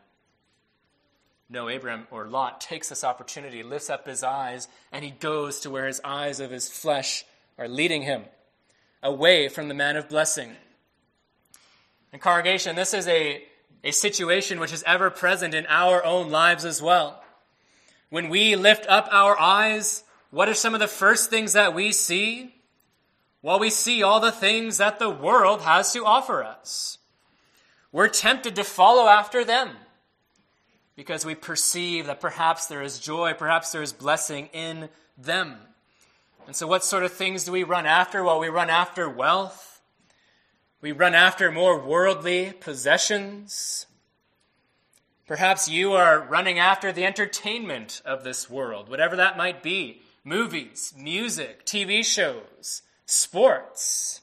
No, 1.50 1.70
Abram 1.70 2.06
or 2.12 2.26
Lot 2.26 2.60
takes 2.60 2.90
this 2.90 3.06
opportunity, 3.06 3.64
lifts 3.64 3.90
up 3.90 4.06
his 4.06 4.24
eyes, 4.24 4.68
and 4.92 5.06
he 5.06 5.12
goes 5.12 5.62
to 5.62 5.70
where 5.70 5.88
his 5.88 6.02
eyes 6.04 6.42
of 6.42 6.52
his 6.52 6.68
flesh 6.68 7.24
are 7.58 7.70
leading 7.70 8.02
him, 8.02 8.24
away 9.02 9.48
from 9.48 9.70
the 9.70 9.74
man 9.74 9.96
of 9.96 10.10
blessing. 10.10 10.58
And 12.12 12.22
congregation, 12.22 12.76
this 12.76 12.94
is 12.94 13.08
a, 13.08 13.42
a 13.84 13.92
situation 13.92 14.60
which 14.60 14.74
is 14.74 14.84
ever 14.84 15.10
present 15.10 15.54
in 15.54 15.66
our 15.68 16.04
own 16.04 16.30
lives 16.30 16.66
as 16.66 16.82
well. 16.82 17.24
When 18.10 18.30
we 18.30 18.56
lift 18.56 18.86
up 18.88 19.08
our 19.12 19.40
eyes, 19.40 20.04
what 20.32 20.48
are 20.48 20.54
some 20.54 20.74
of 20.74 20.80
the 20.80 20.88
first 20.88 21.30
things 21.30 21.54
that 21.54 21.74
we 21.74 21.92
see? 21.92 22.56
Well, 23.42 23.60
we 23.60 23.70
see 23.70 24.02
all 24.02 24.20
the 24.20 24.32
things 24.32 24.78
that 24.78 25.00
the 25.00 25.10
world 25.10 25.62
has 25.62 25.92
to 25.94 26.06
offer 26.06 26.44
us. 26.44 26.98
We're 27.92 28.08
tempted 28.08 28.56
to 28.56 28.64
follow 28.64 29.08
after 29.08 29.44
them 29.44 29.72
because 30.96 31.26
we 31.26 31.36
perceive 31.36 32.06
that 32.06 32.22
perhaps 32.22 32.68
there 32.68 32.82
is 32.82 33.00
joy, 33.00 33.34
perhaps 33.34 33.72
there 33.72 33.82
is 33.82 33.94
blessing 33.94 34.50
in 34.54 34.90
them. 35.18 35.58
And 36.46 36.56
so, 36.56 36.68
what 36.68 36.84
sort 36.84 37.04
of 37.04 37.14
things 37.14 37.46
do 37.46 37.52
we 37.52 37.64
run 37.64 37.86
after? 37.86 38.24
Well, 38.24 38.40
we 38.40 38.50
run 38.50 38.70
after 38.70 39.10
wealth, 39.10 39.73
we 40.84 40.92
run 40.92 41.16
after 41.16 41.50
more 41.50 41.80
worldly 41.80 42.52
possessions. 42.60 43.86
Perhaps 45.26 45.70
you 45.70 45.94
are 45.94 46.20
running 46.20 46.60
after 46.60 46.92
the 46.92 47.06
entertainment 47.06 48.02
of 48.04 48.26
this 48.26 48.50
world, 48.50 48.90
whatever 48.90 49.16
that 49.16 49.38
might 49.38 49.64
be 49.64 50.02
movies, 50.26 50.94
music, 50.98 51.66
TV 51.66 52.04
shows, 52.04 52.82
sports. 53.06 54.20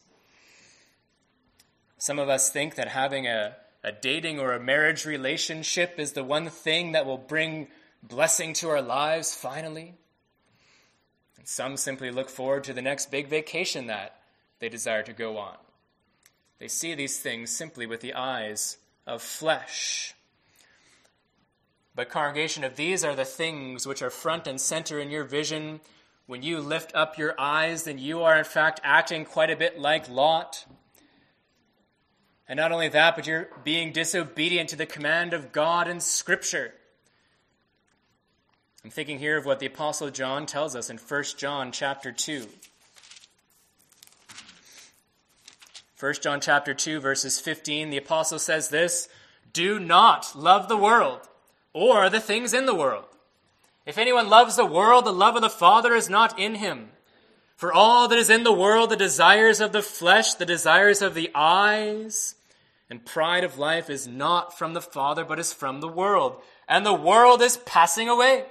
Some 1.97 2.19
of 2.19 2.29
us 2.29 2.51
think 2.51 2.75
that 2.75 2.89
having 2.89 3.27
a 3.27 3.57
a 3.83 3.93
dating 3.93 4.39
or 4.39 4.53
a 4.53 4.61
marriage 4.61 5.07
relationship 5.07 5.99
is 5.99 6.13
the 6.13 6.23
one 6.23 6.51
thing 6.51 6.93
that 6.93 7.07
will 7.07 7.17
bring 7.17 7.69
blessing 8.03 8.53
to 8.53 8.69
our 8.69 8.83
lives 8.83 9.35
finally. 9.35 9.95
And 11.39 11.49
some 11.49 11.79
simply 11.79 12.11
look 12.11 12.29
forward 12.29 12.65
to 12.65 12.75
the 12.75 12.83
next 12.83 13.11
big 13.11 13.29
vacation 13.29 13.87
that 13.87 14.21
they 14.59 14.69
desire 14.69 15.03
to 15.05 15.15
go 15.15 15.39
on. 15.39 15.57
They 16.61 16.69
see 16.69 16.95
these 16.95 17.19
things 17.19 17.51
simply 17.51 17.87
with 17.87 18.03
the 18.03 18.15
eyes 18.15 18.77
of 19.07 19.23
flesh. 19.23 20.15
But, 21.95 22.11
congregation, 22.11 22.63
if 22.63 22.77
these 22.77 23.03
are 23.03 23.17
the 23.17 23.25
things 23.25 23.87
which 23.87 24.03
are 24.03 24.11
front 24.11 24.47
and 24.47 24.61
center 24.61 25.01
in 25.01 25.11
your 25.11 25.25
vision, 25.25 25.81
when 26.27 26.43
you 26.43 26.61
lift 26.61 26.95
up 26.95 27.19
your 27.19 27.35
eyes, 27.41 27.85
then 27.85 27.99
you 27.99 28.23
are 28.23 28.39
in 28.39 28.45
fact 28.45 28.79
acting 28.85 29.25
quite 29.25 29.51
a 29.51 29.57
bit 29.57 29.81
like 29.81 30.09
Lot. 30.09 30.67
And 32.47 32.59
not 32.59 32.73
only 32.73 32.89
that, 32.89 33.17
but 33.17 33.27
you're 33.27 33.49
being 33.65 33.93
disobedient 33.93 34.69
to 34.69 34.77
the 34.77 34.87
command 34.87 35.33
of 35.33 35.53
God 35.53 35.89
in 35.89 35.99
Scripture. 35.99 36.75
I'm 38.85 38.91
thinking 38.91 39.19
here 39.19 39.37
of 39.37 39.47
what 39.47 39.61
the 39.61 39.67
apostle 39.67 40.11
John 40.11 40.47
tells 40.47 40.77
us 40.77 40.91
in 40.91 40.99
1 40.99 41.25
John 41.37 41.73
chapter 41.73 42.13
2. 42.13 42.47
1 46.01 46.15
John 46.23 46.41
chapter 46.41 46.73
2 46.73 46.99
verses 46.99 47.39
15 47.39 47.91
the 47.91 47.99
apostle 47.99 48.39
says 48.39 48.71
this, 48.71 49.07
"Do 49.53 49.79
not 49.79 50.35
love 50.35 50.67
the 50.67 50.77
world 50.77 51.29
or 51.75 52.09
the 52.09 52.21
things 52.21 52.55
in 52.55 52.65
the 52.65 52.75
world. 52.75 53.05
If 53.85 53.99
anyone 53.99 54.31
loves 54.31 54.57
the 54.57 54.65
world, 54.65 55.05
the 55.05 55.13
love 55.13 55.37
of 55.37 55.43
the 55.43 55.51
Father 55.51 55.95
is 55.95 56.09
not 56.09 56.39
in 56.39 56.57
him. 56.57 56.93
For 57.55 57.71
all 57.71 58.09
that 58.09 58.19
is 58.19 58.31
in 58.31 58.45
the 58.45 58.53
world, 58.53 58.91
the 58.91 58.97
desires 58.97 59.61
of 59.61 59.73
the 59.73 59.83
flesh, 59.83 60.35
the 60.35 60.47
desires 60.47 61.03
of 61.03 61.15
the 61.15 61.31
eyes, 61.35 62.35
and 62.89 63.05
pride 63.05 63.45
of 63.45 63.59
life 63.59 63.91
is 63.91 64.07
not 64.07 64.57
from 64.57 64.73
the 64.73 64.81
Father, 64.81 65.25
but 65.25 65.39
is 65.39 65.53
from 65.53 65.81
the 65.81 65.89
world. 65.89 66.43
And 66.67 66.87
the 66.87 66.95
world 66.95 67.43
is 67.43 67.59
passing 67.59 68.09
away, 68.09 68.47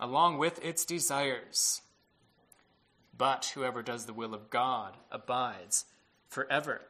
along 0.00 0.38
with 0.38 0.62
its 0.64 0.84
desires. 0.84 1.82
But 3.16 3.52
whoever 3.54 3.82
does 3.82 4.06
the 4.06 4.12
will 4.12 4.34
of 4.34 4.50
God 4.50 4.96
abides 5.10 5.84
forever. 6.32 6.80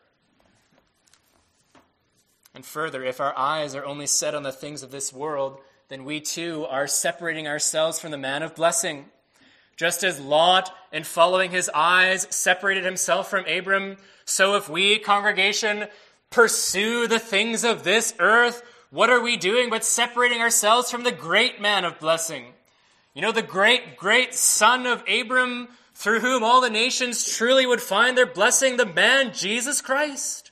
And 2.55 2.65
further, 2.65 3.03
if 3.03 3.21
our 3.21 3.37
eyes 3.37 3.75
are 3.75 3.85
only 3.85 4.07
set 4.07 4.35
on 4.35 4.43
the 4.43 4.53
things 4.53 4.83
of 4.83 4.91
this 4.91 5.13
world, 5.13 5.59
then 5.89 6.05
we 6.05 6.21
too 6.21 6.65
are 6.69 6.87
separating 6.87 7.49
ourselves 7.49 7.99
from 7.99 8.13
the 8.13 8.19
man 8.19 8.43
of 8.43 8.55
blessing. 8.55 9.07
Just 9.77 10.05
as 10.05 10.21
Lot, 10.21 10.73
in 10.93 11.03
following 11.03 11.51
his 11.51 11.71
eyes, 11.75 12.27
separated 12.31 12.85
himself 12.85 13.29
from 13.29 13.47
Abram, 13.47 13.97
so 14.25 14.55
if 14.55 14.69
we, 14.69 14.99
congregation, 14.99 15.87
pursue 16.31 17.09
the 17.09 17.19
things 17.19 17.65
of 17.65 17.83
this 17.83 18.15
earth, 18.19 18.63
what 18.91 19.11
are 19.11 19.21
we 19.21 19.37
doing 19.37 19.71
but 19.71 19.85
separating 19.85 20.41
ourselves 20.41 20.91
from 20.91 21.03
the 21.03 21.11
great 21.11 21.61
man 21.61 21.85
of 21.85 21.99
blessing? 21.99 22.45
You 23.15 23.23
know, 23.23 23.33
the 23.33 23.43
great, 23.43 23.97
great 23.97 24.35
son 24.35 24.87
of 24.87 25.03
Abram, 25.09 25.69
through 26.03 26.19
whom 26.19 26.43
all 26.43 26.61
the 26.61 26.69
nations 26.69 27.25
truly 27.25 27.65
would 27.65 27.81
find 27.81 28.19
their 28.19 28.27
blessing, 28.27 28.77
the 28.77 28.85
man 28.85 29.33
Jesus 29.33 29.81
Christ. 29.81 30.51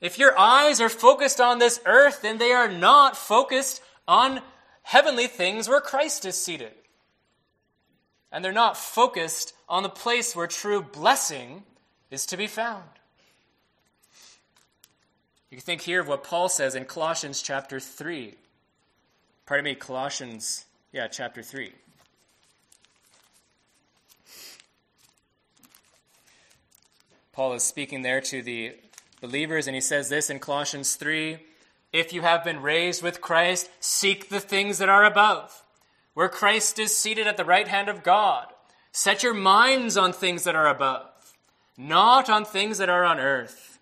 If 0.00 0.18
your 0.18 0.36
eyes 0.36 0.80
are 0.80 0.88
focused 0.88 1.40
on 1.40 1.60
this 1.60 1.80
earth, 1.86 2.22
then 2.22 2.38
they 2.38 2.50
are 2.50 2.68
not 2.68 3.16
focused 3.16 3.80
on 4.08 4.40
heavenly 4.82 5.28
things 5.28 5.68
where 5.68 5.80
Christ 5.80 6.24
is 6.24 6.34
seated. 6.34 6.72
And 8.32 8.44
they're 8.44 8.50
not 8.50 8.76
focused 8.76 9.52
on 9.68 9.84
the 9.84 9.88
place 9.88 10.34
where 10.34 10.48
true 10.48 10.82
blessing 10.82 11.62
is 12.10 12.26
to 12.26 12.36
be 12.36 12.48
found. 12.48 12.82
You 15.50 15.58
can 15.58 15.64
think 15.64 15.82
here 15.82 16.00
of 16.00 16.08
what 16.08 16.24
Paul 16.24 16.48
says 16.48 16.74
in 16.74 16.86
Colossians 16.86 17.40
chapter 17.40 17.78
3. 17.78 18.34
Pardon 19.46 19.64
me, 19.64 19.76
Colossians, 19.76 20.64
yeah, 20.92 21.06
chapter 21.06 21.40
3. 21.40 21.72
Paul 27.40 27.54
is 27.54 27.62
speaking 27.62 28.02
there 28.02 28.20
to 28.20 28.42
the 28.42 28.74
believers, 29.22 29.66
and 29.66 29.74
he 29.74 29.80
says 29.80 30.10
this 30.10 30.28
in 30.28 30.40
Colossians 30.40 30.96
3 30.96 31.38
If 31.90 32.12
you 32.12 32.20
have 32.20 32.44
been 32.44 32.60
raised 32.60 33.02
with 33.02 33.22
Christ, 33.22 33.70
seek 33.80 34.28
the 34.28 34.40
things 34.40 34.76
that 34.76 34.90
are 34.90 35.06
above, 35.06 35.64
where 36.12 36.28
Christ 36.28 36.78
is 36.78 36.94
seated 36.94 37.26
at 37.26 37.38
the 37.38 37.44
right 37.46 37.66
hand 37.66 37.88
of 37.88 38.02
God. 38.02 38.48
Set 38.92 39.22
your 39.22 39.32
minds 39.32 39.96
on 39.96 40.12
things 40.12 40.44
that 40.44 40.54
are 40.54 40.68
above, 40.68 41.08
not 41.78 42.28
on 42.28 42.44
things 42.44 42.76
that 42.76 42.90
are 42.90 43.06
on 43.06 43.18
earth. 43.18 43.78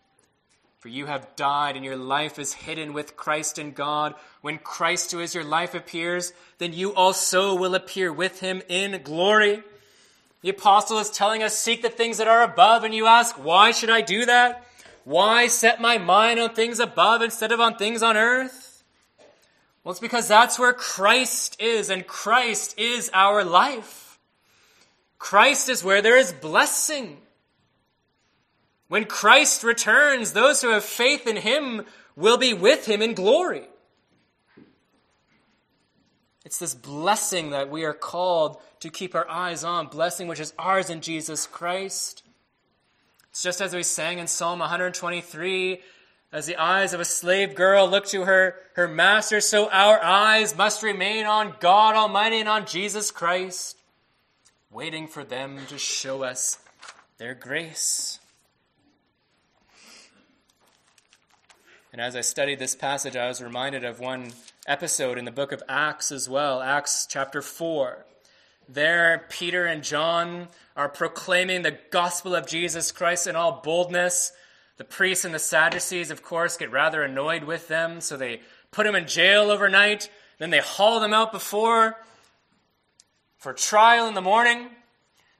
For 0.78 0.86
you 0.86 1.06
have 1.06 1.34
died, 1.34 1.74
and 1.74 1.84
your 1.84 1.96
life 1.96 2.38
is 2.38 2.52
hidden 2.52 2.92
with 2.92 3.16
Christ 3.16 3.58
in 3.58 3.72
God. 3.72 4.14
When 4.40 4.58
Christ, 4.58 5.10
who 5.10 5.18
is 5.18 5.34
your 5.34 5.42
life, 5.42 5.74
appears, 5.74 6.32
then 6.58 6.72
you 6.72 6.94
also 6.94 7.56
will 7.56 7.74
appear 7.74 8.12
with 8.12 8.38
him 8.38 8.62
in 8.68 9.02
glory. 9.02 9.64
The 10.40 10.50
apostle 10.50 10.98
is 10.98 11.10
telling 11.10 11.42
us, 11.42 11.58
Seek 11.58 11.82
the 11.82 11.88
things 11.88 12.18
that 12.18 12.28
are 12.28 12.42
above, 12.42 12.84
and 12.84 12.94
you 12.94 13.06
ask, 13.06 13.36
Why 13.36 13.70
should 13.70 13.90
I 13.90 14.00
do 14.00 14.26
that? 14.26 14.64
Why 15.04 15.46
set 15.46 15.80
my 15.80 15.98
mind 15.98 16.38
on 16.38 16.54
things 16.54 16.80
above 16.80 17.22
instead 17.22 17.50
of 17.50 17.60
on 17.60 17.76
things 17.76 18.02
on 18.02 18.16
earth? 18.16 18.84
Well, 19.82 19.92
it's 19.92 20.00
because 20.00 20.28
that's 20.28 20.58
where 20.58 20.72
Christ 20.72 21.60
is, 21.60 21.88
and 21.88 22.06
Christ 22.06 22.78
is 22.78 23.10
our 23.14 23.42
life. 23.42 24.18
Christ 25.18 25.68
is 25.68 25.82
where 25.82 26.02
there 26.02 26.18
is 26.18 26.32
blessing. 26.32 27.18
When 28.88 29.04
Christ 29.04 29.64
returns, 29.64 30.32
those 30.32 30.62
who 30.62 30.70
have 30.70 30.84
faith 30.84 31.26
in 31.26 31.36
him 31.36 31.84
will 32.16 32.36
be 32.36 32.54
with 32.54 32.86
him 32.86 33.02
in 33.02 33.14
glory. 33.14 33.66
It's 36.48 36.56
this 36.56 36.74
blessing 36.74 37.50
that 37.50 37.68
we 37.68 37.84
are 37.84 37.92
called 37.92 38.56
to 38.80 38.88
keep 38.88 39.14
our 39.14 39.28
eyes 39.28 39.64
on, 39.64 39.88
blessing 39.88 40.28
which 40.28 40.40
is 40.40 40.54
ours 40.58 40.88
in 40.88 41.02
Jesus 41.02 41.46
Christ. 41.46 42.22
It's 43.28 43.42
just 43.42 43.60
as 43.60 43.74
we 43.74 43.82
sang 43.82 44.18
in 44.18 44.26
Psalm 44.26 44.60
123 44.60 45.82
as 46.32 46.46
the 46.46 46.56
eyes 46.56 46.94
of 46.94 47.00
a 47.00 47.04
slave 47.04 47.54
girl 47.54 47.86
look 47.86 48.06
to 48.06 48.24
her, 48.24 48.54
her 48.76 48.88
master, 48.88 49.42
so 49.42 49.68
our 49.68 50.02
eyes 50.02 50.56
must 50.56 50.82
remain 50.82 51.26
on 51.26 51.52
God 51.60 51.94
Almighty 51.94 52.40
and 52.40 52.48
on 52.48 52.64
Jesus 52.64 53.10
Christ, 53.10 53.76
waiting 54.70 55.06
for 55.06 55.24
them 55.24 55.58
to 55.68 55.76
show 55.76 56.22
us 56.22 56.60
their 57.18 57.34
grace. 57.34 58.17
And 61.98 62.06
as 62.06 62.14
I 62.14 62.20
studied 62.20 62.60
this 62.60 62.76
passage, 62.76 63.16
I 63.16 63.26
was 63.26 63.42
reminded 63.42 63.82
of 63.82 63.98
one 63.98 64.30
episode 64.68 65.18
in 65.18 65.24
the 65.24 65.32
book 65.32 65.50
of 65.50 65.64
Acts 65.68 66.12
as 66.12 66.28
well, 66.28 66.62
Acts 66.62 67.08
chapter 67.10 67.42
4. 67.42 68.06
there, 68.68 69.26
Peter 69.28 69.66
and 69.66 69.82
John 69.82 70.46
are 70.76 70.88
proclaiming 70.88 71.62
the 71.62 71.76
gospel 71.90 72.36
of 72.36 72.46
Jesus 72.46 72.92
Christ 72.92 73.26
in 73.26 73.34
all 73.34 73.62
boldness. 73.64 74.30
The 74.76 74.84
priests 74.84 75.24
and 75.24 75.34
the 75.34 75.40
Sadducees, 75.40 76.12
of 76.12 76.22
course, 76.22 76.56
get 76.56 76.70
rather 76.70 77.02
annoyed 77.02 77.42
with 77.42 77.66
them, 77.66 78.00
so 78.00 78.16
they 78.16 78.42
put 78.70 78.84
them 78.84 78.94
in 78.94 79.08
jail 79.08 79.50
overnight. 79.50 80.08
Then 80.38 80.50
they 80.50 80.60
haul 80.60 81.00
them 81.00 81.12
out 81.12 81.32
before 81.32 81.96
for 83.38 83.52
trial 83.52 84.06
in 84.06 84.14
the 84.14 84.20
morning. 84.20 84.68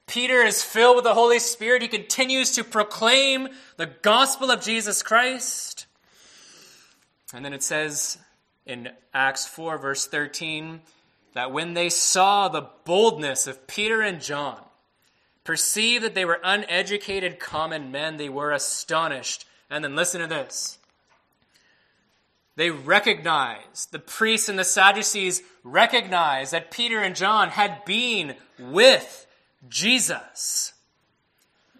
Peter 0.07 0.41
is 0.41 0.61
filled 0.61 0.97
with 0.97 1.05
the 1.05 1.13
Holy 1.13 1.39
Spirit. 1.39 1.83
He 1.83 1.87
continues 1.87 2.51
to 2.51 2.65
proclaim 2.65 3.47
the 3.77 3.85
gospel 3.85 4.51
of 4.51 4.59
Jesus 4.59 5.01
Christ. 5.01 5.85
And 7.33 7.45
then 7.45 7.53
it 7.53 7.63
says 7.63 8.17
in 8.65 8.89
Acts 9.13 9.45
4, 9.45 9.77
verse 9.77 10.07
13, 10.07 10.81
that 11.33 11.51
when 11.51 11.73
they 11.73 11.89
saw 11.89 12.47
the 12.47 12.69
boldness 12.85 13.47
of 13.47 13.67
Peter 13.67 14.01
and 14.01 14.21
John, 14.21 14.59
perceived 15.43 16.03
that 16.03 16.15
they 16.15 16.25
were 16.25 16.39
uneducated 16.43 17.39
common 17.39 17.91
men, 17.91 18.17
they 18.17 18.29
were 18.29 18.51
astonished. 18.51 19.45
And 19.69 19.83
then 19.83 19.95
listen 19.95 20.21
to 20.21 20.27
this. 20.27 20.77
They 22.55 22.71
recognized, 22.71 23.91
the 23.91 23.99
priests 23.99 24.49
and 24.49 24.59
the 24.59 24.63
Sadducees 24.63 25.41
recognized 25.63 26.51
that 26.51 26.71
Peter 26.71 26.99
and 26.99 27.15
John 27.15 27.49
had 27.49 27.85
been 27.85 28.35
with 28.59 29.27
Jesus. 29.69 30.73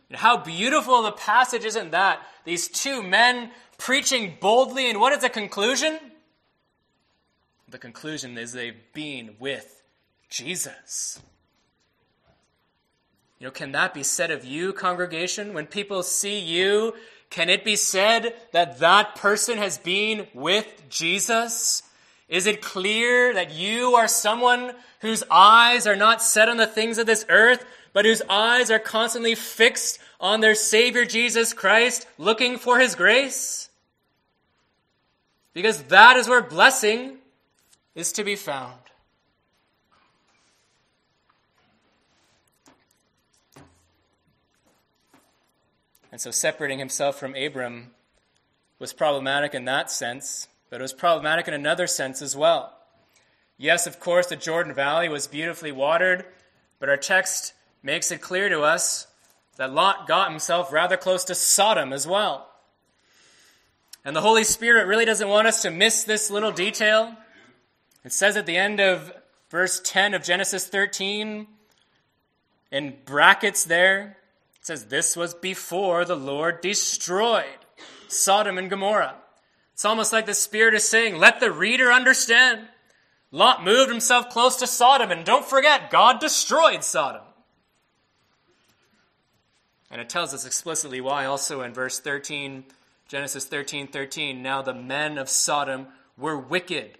And 0.10 0.18
how 0.18 0.38
beautiful 0.38 1.04
the 1.04 1.12
passage 1.12 1.66
isn't 1.66 1.92
that? 1.92 2.22
These 2.44 2.68
two 2.68 3.04
men 3.04 3.52
preaching 3.78 4.38
boldly, 4.40 4.90
and 4.90 5.00
what 5.00 5.14
is 5.14 5.22
the 5.22 5.30
conclusion? 5.30 6.00
The 7.70 7.78
conclusion 7.78 8.38
is 8.38 8.52
they've 8.52 8.76
been 8.94 9.36
with 9.40 9.84
Jesus. 10.30 11.22
You 13.40 13.48
know, 13.48 13.52
can 13.52 13.72
that 13.72 13.94
be 13.94 14.04
said 14.04 14.32
of 14.32 14.44
you, 14.44 14.74
congregation? 14.74 15.54
When 15.54 15.68
people 15.68 16.04
see 16.04 16.40
you, 16.40 16.94
can 17.30 17.50
it 17.50 17.64
be 17.64 17.76
said 17.76 18.34
that 18.52 18.80
that 18.80 19.16
person 19.16 19.58
has 19.58 19.78
been 19.78 20.28
with 20.34 20.68
Jesus? 20.90 21.84
Is 22.28 22.48
it 22.48 22.62
clear 22.62 23.34
that 23.34 23.52
you 23.52 23.96
are 23.96 24.08
someone 24.08 24.74
whose 25.02 25.24
eyes 25.32 25.88
are 25.88 25.96
not 25.96 26.22
set 26.22 26.50
on 26.50 26.58
the 26.58 26.68
things 26.68 26.98
of 26.98 27.06
this 27.06 27.26
earth, 27.30 27.64
but 27.94 28.06
whose 28.06 28.22
eyes 28.30 28.72
are 28.72 28.80
constantly 28.80 29.36
fixed 29.36 30.00
on 30.20 30.42
their 30.42 30.56
Savior 30.56 31.06
Jesus 31.06 31.54
Christ, 31.54 32.08
looking 32.18 32.58
for 32.58 32.80
His 32.80 32.96
grace? 32.96 33.70
Because 35.54 35.84
that 35.84 36.18
is 36.18 36.28
where 36.28 36.42
blessing 36.42 37.18
is 37.96 38.12
to 38.14 38.24
be 38.24 38.36
found. 38.36 38.80
And 46.12 46.20
so 46.20 46.32
separating 46.32 46.80
himself 46.80 47.20
from 47.20 47.36
Abram 47.36 47.92
was 48.80 48.94
problematic 48.94 49.54
in 49.54 49.66
that 49.66 49.92
sense, 49.92 50.48
but 50.70 50.80
it 50.80 50.82
was 50.82 50.94
problematic 50.94 51.48
in 51.48 51.54
another 51.54 51.88
sense 51.88 52.22
as 52.22 52.36
well. 52.36 52.76
Yes, 53.58 53.86
of 53.86 54.00
course, 54.00 54.28
the 54.28 54.36
Jordan 54.36 54.74
Valley 54.74 55.10
was 55.10 55.28
beautifully 55.28 55.72
watered, 55.72 56.26
but 56.80 56.90
our 56.90 56.98
text 56.98 57.54
makes 57.82 58.12
it 58.12 58.22
clear 58.22 58.50
to 58.50 58.62
us 58.62 59.08
that 59.58 59.74
Lot 59.74 60.08
got 60.08 60.30
himself 60.30 60.72
rather 60.72 60.98
close 60.98 61.24
to 61.26 61.36
Sodom 61.36 61.92
as 61.92 62.08
well. 62.08 62.50
And 64.06 64.16
the 64.16 64.22
Holy 64.22 64.44
Spirit 64.44 64.88
really 64.88 65.06
doesn't 65.06 65.28
want 65.28 65.48
us 65.48 65.62
to 65.64 65.72
miss 65.72 66.04
this 66.04 66.32
little 66.32 66.52
detail. 66.52 67.16
It 68.06 68.14
says 68.14 68.38
at 68.38 68.46
the 68.46 68.58
end 68.58 68.80
of 68.80 69.12
verse 69.50 69.82
10 69.84 70.14
of 70.14 70.24
Genesis 70.24 70.68
13, 70.68 71.48
in 72.72 72.96
brackets 73.06 73.66
there, 73.66 74.18
it 74.56 74.66
says, 74.66 74.86
This 74.86 75.18
was 75.18 75.34
before 75.34 76.06
the 76.06 76.16
Lord 76.16 76.62
destroyed 76.62 77.46
Sodom 78.08 78.58
and 78.58 78.70
Gomorrah. 78.70 79.16
It's 79.74 79.86
almost 79.86 80.14
like 80.14 80.26
the 80.26 80.34
Spirit 80.34 80.74
is 80.74 80.88
saying, 80.88 81.18
Let 81.18 81.40
the 81.40 81.52
reader 81.52 81.92
understand. 81.92 82.68
Lot 83.32 83.64
moved 83.64 83.90
himself 83.90 84.30
close 84.30 84.56
to 84.58 84.68
Sodom, 84.68 85.12
and 85.12 85.26
don't 85.26 85.46
forget, 85.46 85.92
God 85.92 86.20
destroyed 86.20 86.84
Sodom. 86.84 87.22
And 89.92 90.00
it 90.00 90.10
tells 90.10 90.34
us 90.34 90.46
explicitly 90.46 91.02
why 91.02 91.26
also 91.26 91.62
in 91.62 91.74
verse 91.74 92.00
13, 92.00 92.64
Genesis 93.08 93.46
13 93.46 93.88
13. 93.88 94.42
Now 94.42 94.62
the 94.62 94.74
men 94.74 95.18
of 95.18 95.30
Sodom 95.30 95.88
were 96.18 96.38
wicked, 96.38 96.98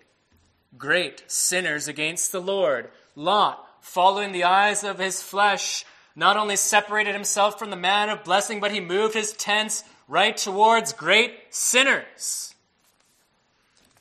great 0.78 1.24
sinners 1.28 1.88
against 1.88 2.32
the 2.32 2.42
Lord. 2.42 2.90
Lot, 3.16 3.66
following 3.82 4.32
the 4.32 4.46
eyes 4.46 4.84
of 4.84 4.98
his 4.98 5.22
flesh, 5.22 5.86
not 6.16 6.38
only 6.38 6.56
separated 6.56 7.14
himself 7.14 7.60
from 7.60 7.70
the 7.70 7.76
man 7.76 8.10
of 8.10 8.24
blessing, 8.24 8.60
but 8.60 8.72
he 8.72 8.80
moved 8.80 9.14
his 9.14 9.34
tents 9.34 9.84
right 10.08 10.36
towards 10.36 10.94
great 10.94 11.34
sinners. 11.50 12.56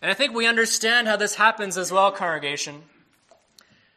And 0.01 0.11
I 0.11 0.15
think 0.15 0.33
we 0.35 0.47
understand 0.47 1.09
how 1.09 1.17
this 1.17 1.35
happens 1.35 1.77
as 1.77 1.93
well, 1.93 2.11
congregation. 2.13 2.83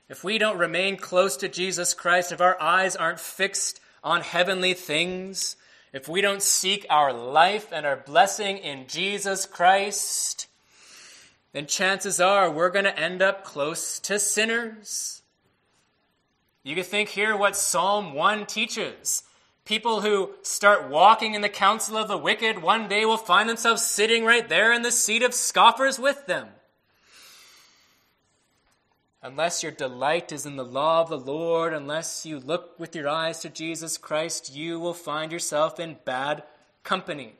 If 0.10 0.23
we 0.23 0.38
don't 0.38 0.58
remain 0.58 0.97
close 0.97 1.38
to 1.38 1.47
Jesus 1.47 1.93
Christ, 1.93 2.32
if 2.32 2.41
our 2.41 2.62
eyes 2.62 2.95
aren't 2.95 3.19
fixed 3.19 3.80
on 4.03 4.21
heavenly 4.21 4.73
things, 4.73 5.55
if 5.93 6.07
we 6.07 6.21
don't 6.21 6.41
seek 6.41 6.85
our 6.89 7.11
life 7.11 7.67
and 7.71 7.85
our 7.85 7.97
blessing 7.97 8.57
in 8.57 8.87
Jesus 8.87 9.45
Christ, 9.45 10.47
then 11.53 11.67
chances 11.67 12.19
are 12.19 12.49
we're 12.49 12.69
going 12.69 12.85
to 12.85 12.99
end 12.99 13.21
up 13.21 13.43
close 13.43 13.99
to 13.99 14.17
sinners. 14.17 15.21
You 16.63 16.75
can 16.75 16.83
think 16.83 17.09
here 17.09 17.35
what 17.35 17.55
Psalm 17.55 18.13
1 18.13 18.45
teaches. 18.45 19.23
People 19.65 20.01
who 20.01 20.31
start 20.41 20.89
walking 20.89 21.33
in 21.33 21.41
the 21.41 21.49
counsel 21.49 21.97
of 21.97 22.07
the 22.07 22.17
wicked 22.17 22.61
one 22.61 22.87
day 22.87 23.05
will 23.05 23.17
find 23.17 23.49
themselves 23.49 23.83
sitting 23.83 24.25
right 24.25 24.47
there 24.47 24.73
in 24.73 24.81
the 24.81 24.91
seat 24.91 25.23
of 25.23 25.33
scoffers 25.33 25.99
with 25.99 26.25
them. 26.25 26.47
Unless 29.23 29.62
your 29.62 29.71
delight 29.71 30.31
is 30.31 30.47
in 30.47 30.55
the 30.55 30.65
law 30.65 31.01
of 31.01 31.10
the 31.10 31.17
Lord, 31.17 31.73
unless 31.73 32.25
you 32.25 32.39
look 32.39 32.79
with 32.79 32.95
your 32.95 33.07
eyes 33.07 33.39
to 33.41 33.49
Jesus 33.49 33.97
Christ, 33.97 34.55
you 34.55 34.79
will 34.79 34.95
find 34.95 35.31
yourself 35.31 35.79
in 35.79 35.97
bad 36.05 36.43
company. 36.84 37.36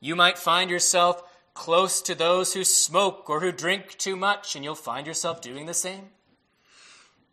You 0.00 0.16
might 0.16 0.38
find 0.38 0.70
yourself 0.70 1.22
close 1.52 2.00
to 2.02 2.14
those 2.14 2.54
who 2.54 2.64
smoke 2.64 3.28
or 3.28 3.40
who 3.40 3.52
drink 3.52 3.98
too 3.98 4.16
much, 4.16 4.56
and 4.56 4.64
you'll 4.64 4.74
find 4.74 5.06
yourself 5.06 5.42
doing 5.42 5.66
the 5.66 5.74
same. 5.74 6.08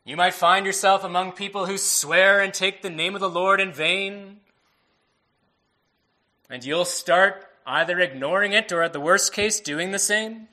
You 0.06 0.18
might 0.18 0.34
find 0.34 0.66
yourself 0.66 1.06
among 1.06 1.32
people 1.34 1.66
who 1.66 1.78
swear 1.78 2.42
and 2.42 2.54
take 2.54 2.82
the 2.82 2.90
name 2.90 3.16
of 3.16 3.22
the 3.22 3.30
Lord 3.30 3.62
in 3.62 3.72
vain. 3.72 4.42
And 6.50 6.66
you'll 6.66 6.84
start 6.84 7.48
either 7.66 8.02
ignoring 8.02 8.52
it 8.52 8.70
or, 8.74 8.84
at 8.84 8.92
the 8.92 9.00
worst 9.00 9.32
case, 9.32 9.62
doing 9.62 9.92
the 9.92 10.00
same. 10.00 10.50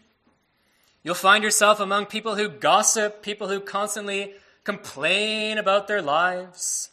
You'll 1.03 1.15
find 1.15 1.43
yourself 1.43 1.81
among 1.81 2.07
people 2.07 2.37
who 2.37 2.49
gossip, 2.49 3.23
people 3.23 3.49
who 3.49 3.61
constantly 3.61 4.35
complain 4.65 5.57
about 5.57 5.89
their 5.89 6.03
lives. 6.03 6.91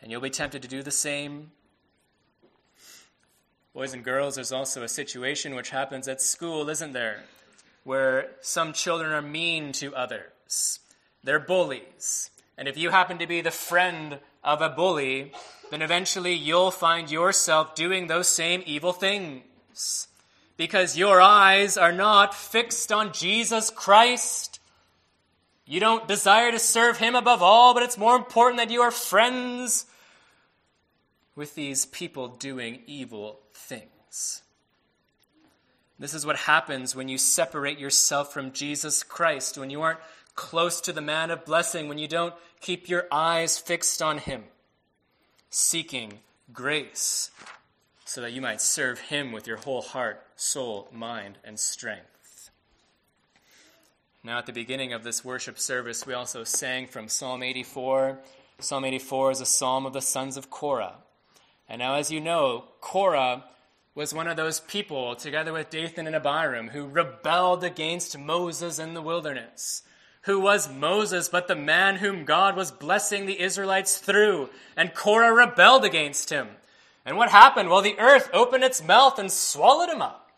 And 0.00 0.10
you'll 0.10 0.20
be 0.20 0.30
tempted 0.30 0.62
to 0.62 0.68
do 0.68 0.82
the 0.82 0.90
same. 0.90 1.52
Boys 3.72 3.92
and 3.92 4.02
girls, 4.02 4.34
there's 4.34 4.52
also 4.52 4.82
a 4.82 4.88
situation 4.88 5.54
which 5.54 5.70
happens 5.70 6.08
at 6.08 6.20
school, 6.20 6.68
isn't 6.68 6.92
there? 6.92 7.24
Where 7.84 8.30
some 8.40 8.72
children 8.72 9.12
are 9.12 9.22
mean 9.22 9.72
to 9.72 9.94
others. 9.94 10.80
They're 11.22 11.38
bullies. 11.38 12.30
And 12.58 12.66
if 12.66 12.76
you 12.76 12.90
happen 12.90 13.18
to 13.18 13.26
be 13.26 13.40
the 13.40 13.50
friend 13.50 14.18
of 14.42 14.62
a 14.62 14.68
bully, 14.68 15.32
then 15.70 15.82
eventually 15.82 16.34
you'll 16.34 16.70
find 16.70 17.10
yourself 17.10 17.74
doing 17.74 18.06
those 18.06 18.28
same 18.28 18.62
evil 18.66 18.92
things. 18.92 20.08
Because 20.56 20.96
your 20.96 21.20
eyes 21.20 21.76
are 21.76 21.92
not 21.92 22.34
fixed 22.34 22.90
on 22.90 23.12
Jesus 23.12 23.70
Christ. 23.70 24.58
You 25.66 25.80
don't 25.80 26.08
desire 26.08 26.50
to 26.50 26.58
serve 26.58 26.98
Him 26.98 27.14
above 27.14 27.42
all, 27.42 27.74
but 27.74 27.82
it's 27.82 27.98
more 27.98 28.16
important 28.16 28.58
that 28.58 28.70
you 28.70 28.82
are 28.82 28.90
friends 28.90 29.86
with 31.34 31.54
these 31.54 31.84
people 31.84 32.28
doing 32.28 32.80
evil 32.86 33.40
things. 33.52 34.42
This 35.98 36.14
is 36.14 36.26
what 36.26 36.36
happens 36.36 36.94
when 36.94 37.08
you 37.08 37.18
separate 37.18 37.78
yourself 37.78 38.32
from 38.32 38.52
Jesus 38.52 39.02
Christ, 39.02 39.58
when 39.58 39.70
you 39.70 39.82
aren't 39.82 40.00
close 40.34 40.80
to 40.82 40.92
the 40.92 41.00
man 41.00 41.30
of 41.30 41.44
blessing 41.44 41.88
when 41.88 41.98
you 41.98 42.06
don't 42.06 42.34
keep 42.60 42.88
your 42.88 43.06
eyes 43.10 43.58
fixed 43.58 44.02
on 44.02 44.18
him, 44.18 44.44
seeking 45.50 46.18
grace 46.52 47.30
so 48.06 48.22
that 48.22 48.32
you 48.32 48.40
might 48.40 48.62
serve 48.62 48.98
him 48.98 49.32
with 49.32 49.46
your 49.46 49.58
whole 49.58 49.82
heart, 49.82 50.22
soul, 50.36 50.88
mind, 50.90 51.36
and 51.44 51.58
strength. 51.58 52.50
Now, 54.24 54.38
at 54.38 54.46
the 54.46 54.52
beginning 54.52 54.94
of 54.94 55.04
this 55.04 55.24
worship 55.24 55.58
service, 55.58 56.06
we 56.06 56.14
also 56.14 56.42
sang 56.42 56.86
from 56.86 57.08
Psalm 57.08 57.42
84. 57.42 58.18
Psalm 58.60 58.84
84 58.84 59.32
is 59.32 59.40
a 59.42 59.46
psalm 59.46 59.84
of 59.84 59.92
the 59.92 60.00
sons 60.00 60.38
of 60.38 60.48
Korah. 60.48 60.94
And 61.68 61.80
now, 61.80 61.96
as 61.96 62.10
you 62.10 62.20
know, 62.20 62.64
Korah 62.80 63.44
was 63.94 64.14
one 64.14 64.28
of 64.28 64.38
those 64.38 64.60
people, 64.60 65.14
together 65.14 65.52
with 65.52 65.68
Dathan 65.68 66.06
and 66.06 66.16
Abiram, 66.16 66.68
who 66.68 66.86
rebelled 66.86 67.62
against 67.62 68.16
Moses 68.16 68.78
in 68.78 68.94
the 68.94 69.02
wilderness 69.02 69.82
who 70.26 70.40
was 70.40 70.68
Moses, 70.68 71.28
but 71.28 71.46
the 71.46 71.54
man 71.54 71.96
whom 71.96 72.24
God 72.24 72.56
was 72.56 72.72
blessing 72.72 73.26
the 73.26 73.40
Israelites 73.40 73.98
through. 73.98 74.50
And 74.76 74.92
Korah 74.92 75.32
rebelled 75.32 75.84
against 75.84 76.30
him. 76.30 76.48
And 77.06 77.16
what 77.16 77.30
happened? 77.30 77.70
Well, 77.70 77.82
the 77.82 77.98
earth 77.98 78.28
opened 78.34 78.64
its 78.64 78.84
mouth 78.84 79.18
and 79.18 79.30
swallowed 79.30 79.88
him 79.88 80.02
up. 80.02 80.32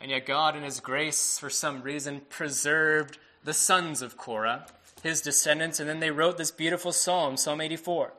And 0.00 0.10
yet, 0.10 0.26
God, 0.26 0.56
in 0.56 0.64
His 0.64 0.80
grace, 0.80 1.38
for 1.38 1.48
some 1.48 1.82
reason, 1.82 2.22
preserved 2.28 3.18
the 3.44 3.52
sons 3.52 4.02
of 4.02 4.16
Korah, 4.16 4.66
his 5.02 5.20
descendants, 5.20 5.78
and 5.78 5.88
then 5.88 6.00
they 6.00 6.10
wrote 6.10 6.38
this 6.38 6.50
beautiful 6.50 6.90
psalm, 6.90 7.36
Psalm 7.36 7.60
84. 7.60 8.12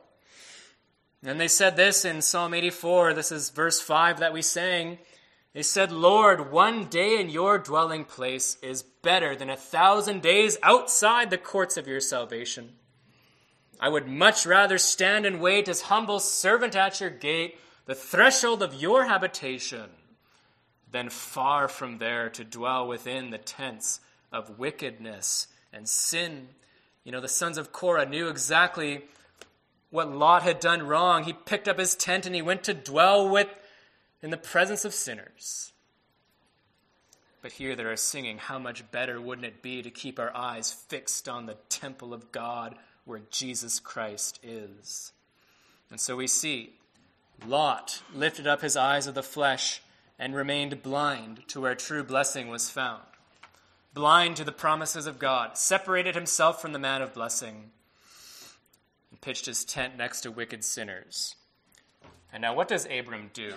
And 1.24 1.40
they 1.40 1.48
said 1.48 1.76
this 1.76 2.04
in 2.04 2.22
Psalm 2.22 2.54
84, 2.54 3.14
this 3.14 3.32
is 3.32 3.50
verse 3.50 3.80
5 3.80 4.20
that 4.20 4.32
we 4.32 4.42
sang. 4.42 4.98
They 5.54 5.62
said, 5.62 5.92
Lord, 5.92 6.52
one 6.52 6.86
day 6.86 7.20
in 7.20 7.30
your 7.30 7.58
dwelling 7.58 8.04
place 8.04 8.58
is 8.62 8.82
better 8.82 9.34
than 9.34 9.50
a 9.50 9.56
thousand 9.56 10.20
days 10.20 10.58
outside 10.62 11.30
the 11.30 11.38
courts 11.38 11.76
of 11.76 11.86
your 11.86 12.00
salvation. 12.00 12.74
I 13.80 13.88
would 13.88 14.08
much 14.08 14.46
rather 14.46 14.78
stand 14.78 15.26
and 15.26 15.40
wait 15.40 15.68
as 15.68 15.82
humble 15.82 16.20
servant 16.20 16.76
at 16.76 17.00
your 17.00 17.10
gate, 17.10 17.58
the 17.86 17.94
threshold 17.94 18.62
of 18.62 18.74
your 18.74 19.04
habitation, 19.04 19.90
than 20.90 21.08
far 21.08 21.68
from 21.68 21.98
there 21.98 22.30
to 22.30 22.44
dwell 22.44 22.86
within 22.86 23.30
the 23.30 23.38
tents 23.38 24.00
of 24.32 24.58
wickedness 24.58 25.48
and 25.72 25.88
sin. 25.88 26.48
You 27.02 27.12
know, 27.12 27.20
the 27.20 27.28
sons 27.28 27.58
of 27.58 27.72
Korah 27.72 28.06
knew 28.06 28.28
exactly 28.28 29.02
what 29.90 30.10
Lot 30.10 30.42
had 30.42 30.60
done 30.60 30.86
wrong. 30.86 31.24
He 31.24 31.32
picked 31.32 31.68
up 31.68 31.78
his 31.78 31.94
tent 31.94 32.26
and 32.26 32.34
he 32.34 32.42
went 32.42 32.64
to 32.64 32.74
dwell 32.74 33.28
with 33.28 33.48
in 34.22 34.30
the 34.30 34.36
presence 34.36 34.84
of 34.84 34.94
sinners. 34.94 35.72
But 37.42 37.52
here 37.52 37.76
they 37.76 37.84
are 37.84 37.96
singing, 37.96 38.38
How 38.38 38.58
much 38.58 38.90
better 38.90 39.20
wouldn't 39.20 39.46
it 39.46 39.62
be 39.62 39.82
to 39.82 39.90
keep 39.90 40.18
our 40.18 40.34
eyes 40.34 40.72
fixed 40.72 41.28
on 41.28 41.44
the 41.44 41.58
temple 41.68 42.14
of 42.14 42.32
God 42.32 42.74
where 43.04 43.22
Jesus 43.30 43.80
Christ 43.80 44.38
is? 44.42 45.12
And 45.90 46.00
so 46.00 46.16
we 46.16 46.26
see 46.26 46.74
Lot 47.46 48.02
lifted 48.14 48.46
up 48.46 48.62
his 48.62 48.76
eyes 48.76 49.06
of 49.06 49.14
the 49.14 49.22
flesh 49.22 49.82
and 50.18 50.34
remained 50.34 50.82
blind 50.82 51.46
to 51.48 51.60
where 51.60 51.74
true 51.74 52.02
blessing 52.02 52.48
was 52.48 52.70
found. 52.70 53.02
Blind 53.92 54.36
to 54.36 54.44
the 54.44 54.52
promises 54.52 55.06
of 55.06 55.18
God, 55.18 55.56
separated 55.56 56.14
himself 56.14 56.60
from 56.60 56.72
the 56.72 56.78
man 56.78 57.02
of 57.02 57.14
blessing, 57.14 57.70
and 59.10 59.20
pitched 59.20 59.46
his 59.46 59.64
tent 59.64 59.96
next 59.96 60.22
to 60.22 60.30
wicked 60.30 60.64
sinners. 60.64 61.36
And 62.32 62.42
now, 62.42 62.54
what 62.54 62.68
does 62.68 62.86
Abram 62.86 63.30
do? 63.32 63.54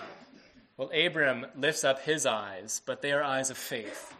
Well, 0.76 0.90
Abram 0.94 1.46
lifts 1.56 1.82
up 1.82 2.02
his 2.02 2.24
eyes, 2.24 2.80
but 2.86 3.02
they 3.02 3.10
are 3.10 3.22
eyes 3.22 3.50
of 3.50 3.58
faith. 3.58 4.14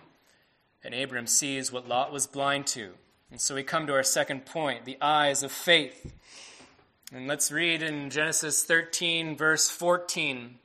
And 0.82 0.92
Abram 0.92 1.28
sees 1.28 1.70
what 1.70 1.88
Lot 1.88 2.12
was 2.12 2.26
blind 2.26 2.66
to. 2.68 2.94
And 3.30 3.40
so 3.40 3.54
we 3.54 3.62
come 3.62 3.86
to 3.86 3.92
our 3.92 4.02
second 4.02 4.46
point 4.46 4.84
the 4.84 4.98
eyes 5.00 5.42
of 5.42 5.52
faith. 5.52 6.12
And 7.12 7.26
let's 7.26 7.52
read 7.52 7.82
in 7.82 8.10
Genesis 8.10 8.64
13, 8.64 9.36
verse 9.36 9.68
14. 9.68 10.58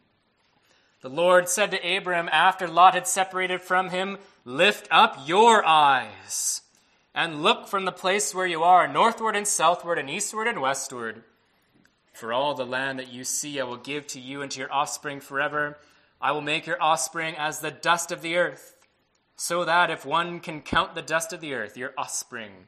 The 1.01 1.09
Lord 1.09 1.49
said 1.49 1.71
to 1.71 1.97
Abram 1.97 2.29
after 2.31 2.67
Lot 2.67 2.93
had 2.93 3.07
separated 3.07 3.61
from 3.61 3.89
him, 3.89 4.17
Lift 4.45 4.87
up 4.89 5.17
your 5.25 5.65
eyes 5.65 6.61
and 7.13 7.43
look 7.43 7.67
from 7.67 7.85
the 7.85 7.91
place 7.91 8.33
where 8.33 8.47
you 8.47 8.63
are, 8.63 8.87
northward 8.87 9.35
and 9.35 9.47
southward 9.47 9.99
and 9.99 10.09
eastward 10.09 10.47
and 10.47 10.61
westward. 10.61 11.23
For 12.13 12.31
all 12.31 12.53
the 12.53 12.65
land 12.65 12.99
that 12.99 13.11
you 13.11 13.23
see, 13.23 13.59
I 13.59 13.63
will 13.63 13.77
give 13.77 14.07
to 14.07 14.19
you 14.19 14.41
and 14.41 14.51
to 14.51 14.59
your 14.59 14.71
offspring 14.71 15.19
forever. 15.19 15.77
I 16.21 16.31
will 16.31 16.41
make 16.41 16.65
your 16.65 16.81
offspring 16.81 17.35
as 17.37 17.59
the 17.59 17.71
dust 17.71 18.11
of 18.11 18.21
the 18.21 18.37
earth, 18.37 18.72
so 19.35 19.65
that 19.65 19.89
if 19.89 20.05
one 20.05 20.39
can 20.39 20.61
count 20.61 20.95
the 20.95 21.01
dust 21.01 21.33
of 21.33 21.41
the 21.41 21.53
earth, 21.53 21.77
your 21.77 21.93
offspring 21.97 22.67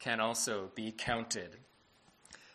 can 0.00 0.20
also 0.20 0.70
be 0.74 0.92
counted. 0.92 1.56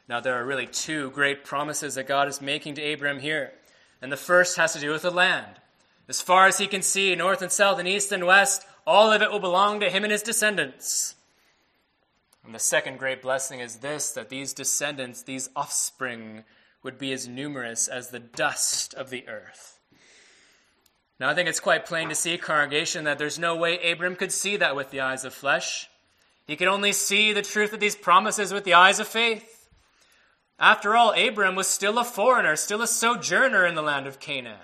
Now, 0.08 0.20
there 0.20 0.34
are 0.36 0.46
really 0.46 0.66
two 0.66 1.12
great 1.12 1.44
promises 1.44 1.96
that 1.96 2.08
God 2.08 2.28
is 2.28 2.42
making 2.42 2.76
to 2.76 2.94
Abram 2.94 3.20
here. 3.20 3.54
And 4.02 4.12
the 4.12 4.18
first 4.18 4.58
has 4.58 4.74
to 4.74 4.80
do 4.80 4.92
with 4.92 5.04
the 5.04 5.12
land. 5.12 5.60
As 6.08 6.22
far 6.22 6.48
as 6.48 6.58
he 6.58 6.68
can 6.68 6.82
see, 6.82 7.14
north 7.16 7.42
and 7.42 7.52
south 7.52 7.78
and 7.78 7.88
east 7.88 8.12
and 8.12 8.26
west, 8.26 8.66
all 8.88 9.12
of 9.12 9.22
it 9.22 9.32
will 9.32 9.40
belong 9.40 9.80
to 9.80 9.90
him 9.90 10.04
and 10.04 10.12
his 10.12 10.24
descendants. 10.24 11.16
And 12.44 12.56
the 12.56 12.60
second 12.60 12.98
great 12.98 13.22
blessing 13.22 13.60
is 13.60 13.78
this 13.78 14.12
that 14.14 14.30
these 14.30 14.54
descendants, 14.54 15.22
these 15.22 15.50
offspring, 15.56 16.44
would 16.82 16.98
be 16.98 17.12
as 17.12 17.28
numerous 17.28 17.88
as 17.88 18.10
the 18.10 18.20
dust 18.20 18.94
of 18.96 19.12
the 19.12 19.28
earth. 19.28 19.79
Now, 21.20 21.30
I 21.30 21.36
think 21.36 21.50
it's 21.50 21.60
quite 21.60 21.86
plain 21.86 22.10
to 22.10 22.16
see, 22.16 22.38
congregation, 22.38 23.04
that 23.04 23.18
there's 23.18 23.38
no 23.38 23.56
way 23.56 23.92
Abram 23.92 24.16
could 24.16 24.32
see 24.32 24.56
that 24.58 24.76
with 24.76 24.90
the 24.90 25.02
eyes 25.02 25.26
of 25.26 25.34
flesh. 25.34 25.90
He 26.48 26.56
could 26.56 26.70
only 26.70 26.94
see 26.94 27.34
the 27.34 27.42
truth 27.42 27.74
of 27.74 27.82
these 27.82 27.96
promises 27.96 28.54
with 28.54 28.64
the 28.64 28.74
eyes 28.74 29.00
of 29.00 29.08
faith. 29.08 29.70
After 30.58 30.96
all, 30.96 31.12
Abram 31.12 31.56
was 31.56 31.68
still 31.68 31.98
a 31.98 32.06
foreigner, 32.06 32.56
still 32.56 32.82
a 32.82 32.88
sojourner 32.88 33.66
in 33.66 33.76
the 33.76 33.82
land 33.82 34.08
of 34.08 34.20
Canaan. 34.20 34.60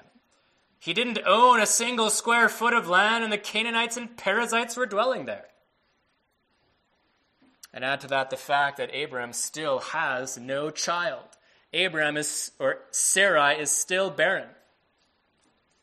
He 0.80 0.94
didn't 0.94 1.20
own 1.26 1.60
a 1.60 1.65
single 1.65 2.10
square 2.10 2.48
foot 2.48 2.74
of 2.74 2.88
land, 2.88 3.24
and 3.24 3.34
the 3.34 3.38
Canaanites 3.38 3.98
and 3.98 4.15
Perizzites 4.15 4.78
were 4.78 4.86
dwelling 4.86 5.26
there. 5.26 5.48
And 7.74 7.84
add 7.84 8.02
to 8.02 8.08
that 8.08 8.30
the 8.30 8.38
fact 8.38 8.78
that 8.78 8.96
Abram 8.96 9.34
still 9.34 9.80
has 9.80 10.38
no 10.38 10.70
child. 10.70 11.26
Abram 11.74 12.15
is, 12.15 12.52
or 12.60 12.80
Sarai 12.91 13.60
is 13.60 13.72
still 13.72 14.10
barren. 14.10 14.48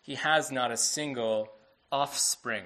He 0.02 0.16
has 0.16 0.52
not 0.52 0.70
a 0.70 0.76
single 0.76 1.48
offspring. 1.90 2.64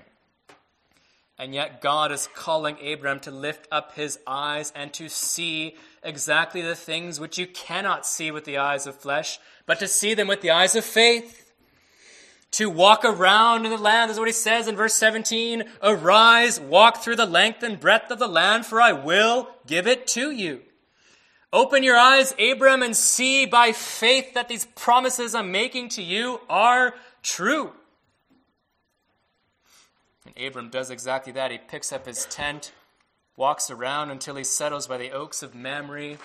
And 1.38 1.54
yet, 1.54 1.82
God 1.82 2.12
is 2.12 2.28
calling 2.34 2.76
Abram 2.82 3.20
to 3.20 3.30
lift 3.30 3.68
up 3.70 3.94
his 3.94 4.18
eyes 4.26 4.72
and 4.74 4.90
to 4.94 5.08
see 5.08 5.76
exactly 6.02 6.62
the 6.62 6.74
things 6.74 7.20
which 7.20 7.36
you 7.36 7.46
cannot 7.46 8.06
see 8.06 8.30
with 8.30 8.44
the 8.44 8.56
eyes 8.56 8.86
of 8.86 8.96
flesh, 8.96 9.38
but 9.66 9.78
to 9.80 9.86
see 9.88 10.14
them 10.14 10.28
with 10.28 10.40
the 10.40 10.50
eyes 10.50 10.74
of 10.74 10.84
faith 10.84 11.46
to 12.52 12.70
walk 12.70 13.04
around 13.04 13.66
in 13.66 13.70
the 13.70 13.76
land. 13.76 14.10
Is 14.10 14.18
what 14.18 14.28
he 14.28 14.32
says 14.32 14.66
in 14.66 14.76
verse 14.76 14.94
17 14.94 15.64
Arise, 15.82 16.58
walk 16.58 17.02
through 17.02 17.16
the 17.16 17.26
length 17.26 17.62
and 17.62 17.78
breadth 17.78 18.10
of 18.10 18.18
the 18.18 18.28
land, 18.28 18.64
for 18.64 18.80
I 18.80 18.92
will 18.92 19.50
give 19.66 19.86
it 19.86 20.06
to 20.08 20.30
you. 20.30 20.62
Open 21.56 21.82
your 21.82 21.96
eyes, 21.96 22.34
Abram, 22.38 22.82
and 22.82 22.94
see 22.94 23.46
by 23.46 23.72
faith 23.72 24.34
that 24.34 24.46
these 24.46 24.66
promises 24.66 25.34
I'm 25.34 25.50
making 25.50 25.88
to 25.90 26.02
you 26.02 26.38
are 26.50 26.92
true. 27.22 27.72
And 30.26 30.46
Abram 30.46 30.68
does 30.68 30.90
exactly 30.90 31.32
that. 31.32 31.50
He 31.50 31.56
picks 31.56 31.94
up 31.94 32.04
his 32.04 32.26
tent, 32.26 32.72
walks 33.38 33.70
around 33.70 34.10
until 34.10 34.36
he 34.36 34.44
settles 34.44 34.86
by 34.86 34.98
the 34.98 35.12
oaks 35.12 35.42
of 35.42 35.54
Mamre, 35.54 36.18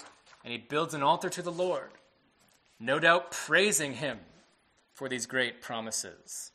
and 0.43 0.51
he 0.51 0.57
builds 0.57 0.93
an 0.93 1.01
altar 1.01 1.29
to 1.29 1.41
the 1.41 1.49
Lord, 1.49 1.91
no 2.77 2.99
doubt 2.99 3.31
praising 3.31 3.93
him 3.93 4.19
for 4.91 5.07
these 5.07 5.27
great 5.27 5.61
promises. 5.61 6.51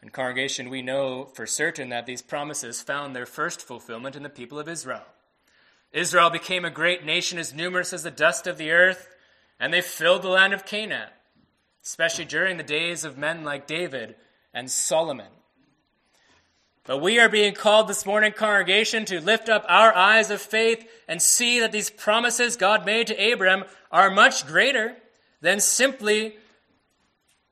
In 0.00 0.10
congregation, 0.10 0.70
we 0.70 0.82
know 0.82 1.24
for 1.24 1.48
certain 1.48 1.88
that 1.88 2.06
these 2.06 2.22
promises 2.22 2.80
found 2.80 3.16
their 3.16 3.26
first 3.26 3.60
fulfillment 3.60 4.14
in 4.14 4.22
the 4.22 4.28
people 4.28 4.60
of 4.60 4.68
Israel. 4.68 5.02
Israel 5.92 6.30
became 6.30 6.64
a 6.64 6.70
great 6.70 7.04
nation 7.04 7.38
as 7.38 7.54
numerous 7.54 7.92
as 7.92 8.02
the 8.02 8.10
dust 8.10 8.46
of 8.46 8.58
the 8.58 8.70
earth, 8.70 9.08
and 9.58 9.72
they 9.72 9.80
filled 9.80 10.22
the 10.22 10.28
land 10.28 10.52
of 10.52 10.64
Canaan, 10.64 11.08
especially 11.84 12.24
during 12.24 12.56
the 12.56 12.62
days 12.62 13.04
of 13.04 13.18
men 13.18 13.44
like 13.44 13.66
David 13.66 14.14
and 14.54 14.70
Solomon. 14.70 15.32
But 16.84 16.98
we 16.98 17.18
are 17.18 17.28
being 17.28 17.54
called 17.54 17.88
this 17.88 18.06
morning, 18.06 18.32
congregation, 18.32 19.04
to 19.06 19.20
lift 19.20 19.48
up 19.48 19.64
our 19.68 19.94
eyes 19.94 20.30
of 20.30 20.40
faith 20.40 20.88
and 21.06 21.20
see 21.20 21.60
that 21.60 21.72
these 21.72 21.90
promises 21.90 22.56
God 22.56 22.86
made 22.86 23.08
to 23.08 23.22
Abraham 23.22 23.64
are 23.92 24.10
much 24.10 24.46
greater 24.46 24.96
than 25.40 25.60
simply 25.60 26.36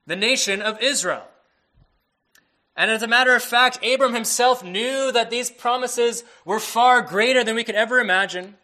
the 0.07 0.17
nation 0.17 0.63
of 0.63 0.81
Israel. 0.81 1.27
And 2.79 2.93
as 2.93 3.03
a 3.03 3.09
matter 3.09 3.35
of 3.35 3.43
fact, 3.43 3.85
Abram 3.85 4.15
himself 4.15 4.63
knew 4.63 5.11
that 5.11 5.31
these 5.31 5.51
promises 5.51 6.23
were 6.45 6.61
far 6.61 7.03
greater 7.03 7.43
than 7.43 7.57
we 7.57 7.65
could 7.65 7.75
ever 7.75 7.99
imagine. 7.99 8.55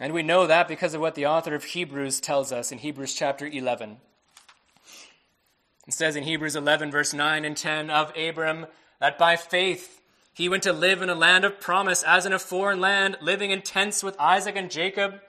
And 0.00 0.12
we 0.12 0.22
know 0.22 0.46
that 0.46 0.68
because 0.68 0.94
of 0.94 1.00
what 1.00 1.16
the 1.16 1.26
author 1.26 1.56
of 1.56 1.64
Hebrews 1.64 2.20
tells 2.20 2.52
us 2.52 2.70
in 2.70 2.78
Hebrews 2.78 3.14
chapter 3.14 3.44
11. 3.44 3.96
It 5.88 5.94
says 5.94 6.14
in 6.14 6.22
Hebrews 6.22 6.54
11, 6.54 6.92
verse 6.92 7.12
9 7.12 7.44
and 7.44 7.56
10 7.56 7.90
of 7.90 8.16
Abram 8.16 8.66
that 9.00 9.18
by 9.18 9.34
faith 9.34 10.00
he 10.32 10.48
went 10.48 10.62
to 10.62 10.72
live 10.72 11.02
in 11.02 11.10
a 11.10 11.16
land 11.16 11.44
of 11.44 11.58
promise, 11.58 12.04
as 12.04 12.24
in 12.24 12.32
a 12.32 12.38
foreign 12.38 12.80
land, 12.80 13.18
living 13.20 13.50
in 13.50 13.62
tents 13.62 14.04
with 14.04 14.14
Isaac 14.20 14.54
and 14.54 14.70
Jacob, 14.70 15.20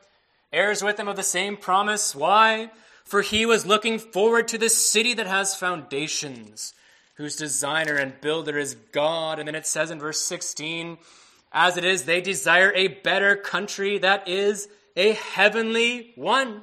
heirs 0.54 0.84
with 0.84 1.00
him 1.00 1.08
of 1.08 1.16
the 1.16 1.24
same 1.24 1.58
promise. 1.58 2.14
Why? 2.14 2.70
For 3.04 3.24
he 3.24 3.48
was 3.48 3.66
looking 3.66 3.98
forward 3.98 4.48
to 4.50 4.60
the 4.60 4.70
city 4.70 5.16
that 5.16 5.26
has 5.26 5.56
foundations, 5.56 6.76
whose 7.20 7.36
designer 7.36 7.96
and 7.96 8.22
builder 8.22 8.58
is 8.58 8.78
God. 8.94 9.40
And 9.40 9.48
then 9.50 9.56
it 9.56 9.68
says 9.68 9.92
in 9.92 10.00
verse 10.00 10.22
16, 10.22 10.98
as 11.52 11.76
it 11.76 11.84
is, 11.84 12.04
they 12.04 12.22
desire 12.22 12.72
a 12.74 12.88
better 12.88 13.36
country 13.36 13.98
that 13.98 14.30
is 14.30 14.70
a 14.96 15.12
heavenly 15.12 16.14
one. 16.16 16.62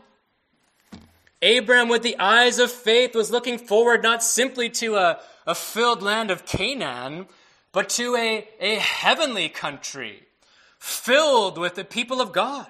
Abram, 1.42 1.90
with 1.90 2.02
the 2.02 2.18
eyes 2.18 2.58
of 2.58 2.72
faith, 2.72 3.14
was 3.14 3.30
looking 3.30 3.58
forward 3.58 4.02
not 4.02 4.22
simply 4.22 4.70
to 4.70 4.96
a, 4.96 5.20
a 5.46 5.54
filled 5.54 6.02
land 6.02 6.30
of 6.30 6.46
Canaan, 6.46 7.26
but 7.70 7.90
to 7.90 8.16
a, 8.16 8.48
a 8.58 8.76
heavenly 8.76 9.50
country 9.50 10.22
filled 10.78 11.58
with 11.58 11.74
the 11.74 11.84
people 11.84 12.22
of 12.22 12.32
God. 12.32 12.68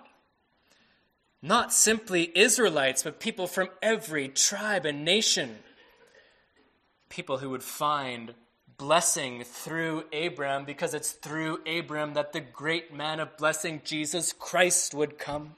Not 1.40 1.72
simply 1.72 2.37
Israelites, 2.37 3.05
but 3.05 3.20
people 3.20 3.46
from 3.46 3.68
every 3.81 4.27
tribe 4.27 4.85
and 4.85 5.05
nation. 5.05 5.59
People 7.09 7.38
who 7.38 7.51
would 7.51 7.62
find 7.62 8.35
blessing 8.79 9.42
through 9.45 10.05
Abram 10.12 10.64
because 10.64 10.95
it's 10.95 11.12
through 11.12 11.61
Abram 11.66 12.14
that 12.14 12.33
the 12.33 12.40
great 12.40 12.92
man 12.95 13.21
of 13.21 13.37
blessing, 13.37 13.81
Jesus 13.85 14.33
Christ, 14.33 14.95
would 14.95 15.19
come. 15.19 15.55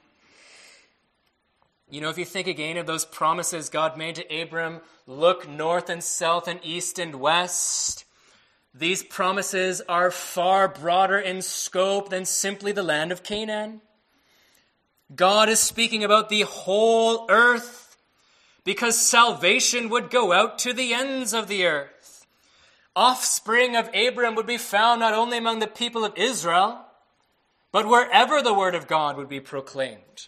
You 1.89 2.01
know, 2.01 2.09
if 2.09 2.17
you 2.17 2.25
think 2.25 2.47
again 2.47 2.77
of 2.77 2.85
those 2.85 3.05
promises 3.05 3.69
God 3.69 3.97
made 3.97 4.15
to 4.15 4.41
Abram 4.41 4.81
look 5.07 5.49
north 5.49 5.89
and 5.89 6.03
south 6.03 6.47
and 6.47 6.59
east 6.63 6.99
and 6.99 7.15
west. 7.15 8.05
These 8.73 9.03
promises 9.03 9.81
are 9.89 10.11
far 10.11 10.67
broader 10.67 11.17
in 11.17 11.41
scope 11.41 12.09
than 12.09 12.25
simply 12.25 12.71
the 12.71 12.83
land 12.83 13.11
of 13.11 13.23
Canaan. 13.23 13.81
God 15.15 15.49
is 15.49 15.59
speaking 15.59 16.03
about 16.03 16.29
the 16.29 16.41
whole 16.41 17.25
earth 17.29 17.78
because 18.69 18.99
salvation 18.99 19.89
would 19.89 20.11
go 20.11 20.31
out 20.31 20.59
to 20.59 20.73
the 20.73 20.93
ends 20.93 21.33
of 21.33 21.47
the 21.47 21.65
earth. 21.65 22.27
Offspring 22.95 23.75
of 23.75 23.89
Abram 23.95 24.35
would 24.35 24.45
be 24.45 24.59
found 24.59 24.99
not 24.99 25.15
only 25.15 25.39
among 25.39 25.57
the 25.57 25.65
people 25.65 26.05
of 26.05 26.15
Israel, 26.15 26.85
but 27.71 27.87
wherever 27.87 28.43
the 28.43 28.53
word 28.53 28.75
of 28.75 28.85
God 28.85 29.17
would 29.17 29.27
be 29.27 29.39
proclaimed 29.39 30.27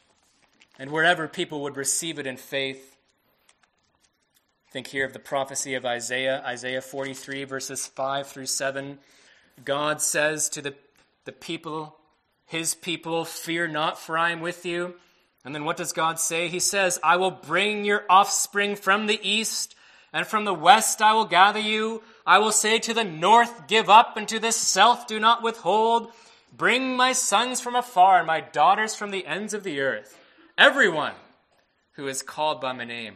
and 0.80 0.90
wherever 0.90 1.28
people 1.28 1.62
would 1.62 1.78
receive 1.78 2.18
it 2.18 2.26
in 2.26 2.36
faith. 2.36 2.98
Think 4.72 4.88
here 4.88 5.06
of 5.06 5.14
the 5.14 5.20
prophecy 5.20 5.76
of 5.76 5.86
Isaiah, 5.86 6.42
Isaiah 6.44 6.82
43, 6.82 7.44
verses 7.44 7.86
5 7.86 8.26
through 8.26 8.48
7. 8.48 8.98
God 9.64 10.02
says 10.02 10.50
to 10.50 10.64
the, 10.64 10.74
the 11.26 11.32
people, 11.32 11.96
his 12.48 12.74
people, 12.74 13.24
Fear 13.24 13.68
not, 13.68 14.00
for 14.00 14.18
I 14.18 14.32
am 14.32 14.40
with 14.40 14.66
you. 14.66 14.96
And 15.44 15.56
then 15.56 15.66
what 15.66 15.78
does 15.78 15.94
God 15.94 16.20
say? 16.20 16.48
He 16.48 16.60
says, 16.60 17.00
I 17.04 17.18
will 17.18 17.32
bring 17.32 17.84
your 17.84 18.04
offspring 18.10 18.76
from 18.76 19.08
the 19.08 19.20
east, 19.24 19.76
and 20.14 20.28
from 20.28 20.46
the 20.46 20.54
west 20.54 21.02
I 21.02 21.14
will 21.14 21.26
gather 21.26 21.60
you. 21.60 22.04
I 22.26 22.40
will 22.40 22.52
say 22.52 22.78
to 22.80 22.94
the 22.94 23.04
north, 23.04 23.68
Give 23.68 23.90
up, 23.90 24.18
and 24.18 24.28
to 24.30 24.40
the 24.40 24.52
south, 24.52 25.08
Do 25.08 25.20
not 25.20 25.42
withhold. 25.42 26.12
Bring 26.56 26.96
my 26.96 27.14
sons 27.14 27.60
from 27.60 27.76
afar, 27.76 28.20
and 28.20 28.28
my 28.28 28.42
daughters 28.42 28.94
from 28.94 29.12
the 29.12 29.26
ends 29.26 29.54
of 29.54 29.64
the 29.64 29.80
earth 29.80 30.18
everyone 30.58 31.14
who 31.94 32.08
is 32.08 32.22
called 32.22 32.62
by 32.62 32.72
my 32.72 32.86
name, 32.86 33.16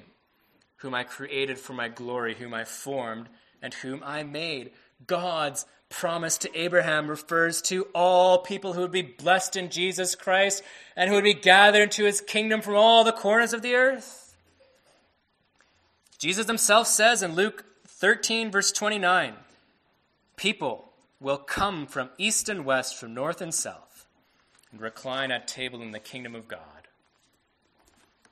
whom 0.77 0.95
I 0.95 1.03
created 1.03 1.59
for 1.59 1.73
my 1.73 1.89
glory, 1.89 2.33
whom 2.33 2.55
I 2.55 2.63
formed, 2.63 3.29
and 3.61 3.73
whom 3.73 4.01
I 4.03 4.23
made. 4.23 4.71
God's 5.05 5.65
promise 5.89 6.37
to 6.39 6.59
Abraham 6.59 7.07
refers 7.07 7.61
to 7.63 7.87
all 7.93 8.39
people 8.39 8.73
who 8.73 8.81
would 8.81 8.91
be 8.91 9.01
blessed 9.01 9.55
in 9.55 9.69
Jesus 9.69 10.15
Christ 10.15 10.63
and 10.95 11.09
who 11.09 11.15
would 11.15 11.23
be 11.23 11.33
gathered 11.33 11.83
into 11.83 12.05
his 12.05 12.21
kingdom 12.21 12.61
from 12.61 12.75
all 12.75 13.03
the 13.03 13.11
corners 13.11 13.53
of 13.53 13.61
the 13.61 13.75
earth. 13.75 14.35
Jesus 16.17 16.47
himself 16.47 16.87
says 16.87 17.21
in 17.21 17.35
Luke 17.35 17.65
13, 17.87 18.51
verse 18.51 18.71
29, 18.71 19.33
people 20.35 20.91
will 21.19 21.37
come 21.37 21.87
from 21.87 22.09
east 22.17 22.49
and 22.49 22.65
west, 22.65 22.97
from 22.97 23.13
north 23.13 23.41
and 23.41 23.53
south, 23.53 24.07
and 24.71 24.81
recline 24.81 25.31
at 25.31 25.47
table 25.47 25.81
in 25.81 25.91
the 25.91 25.99
kingdom 25.99 26.35
of 26.35 26.47
God. 26.47 26.59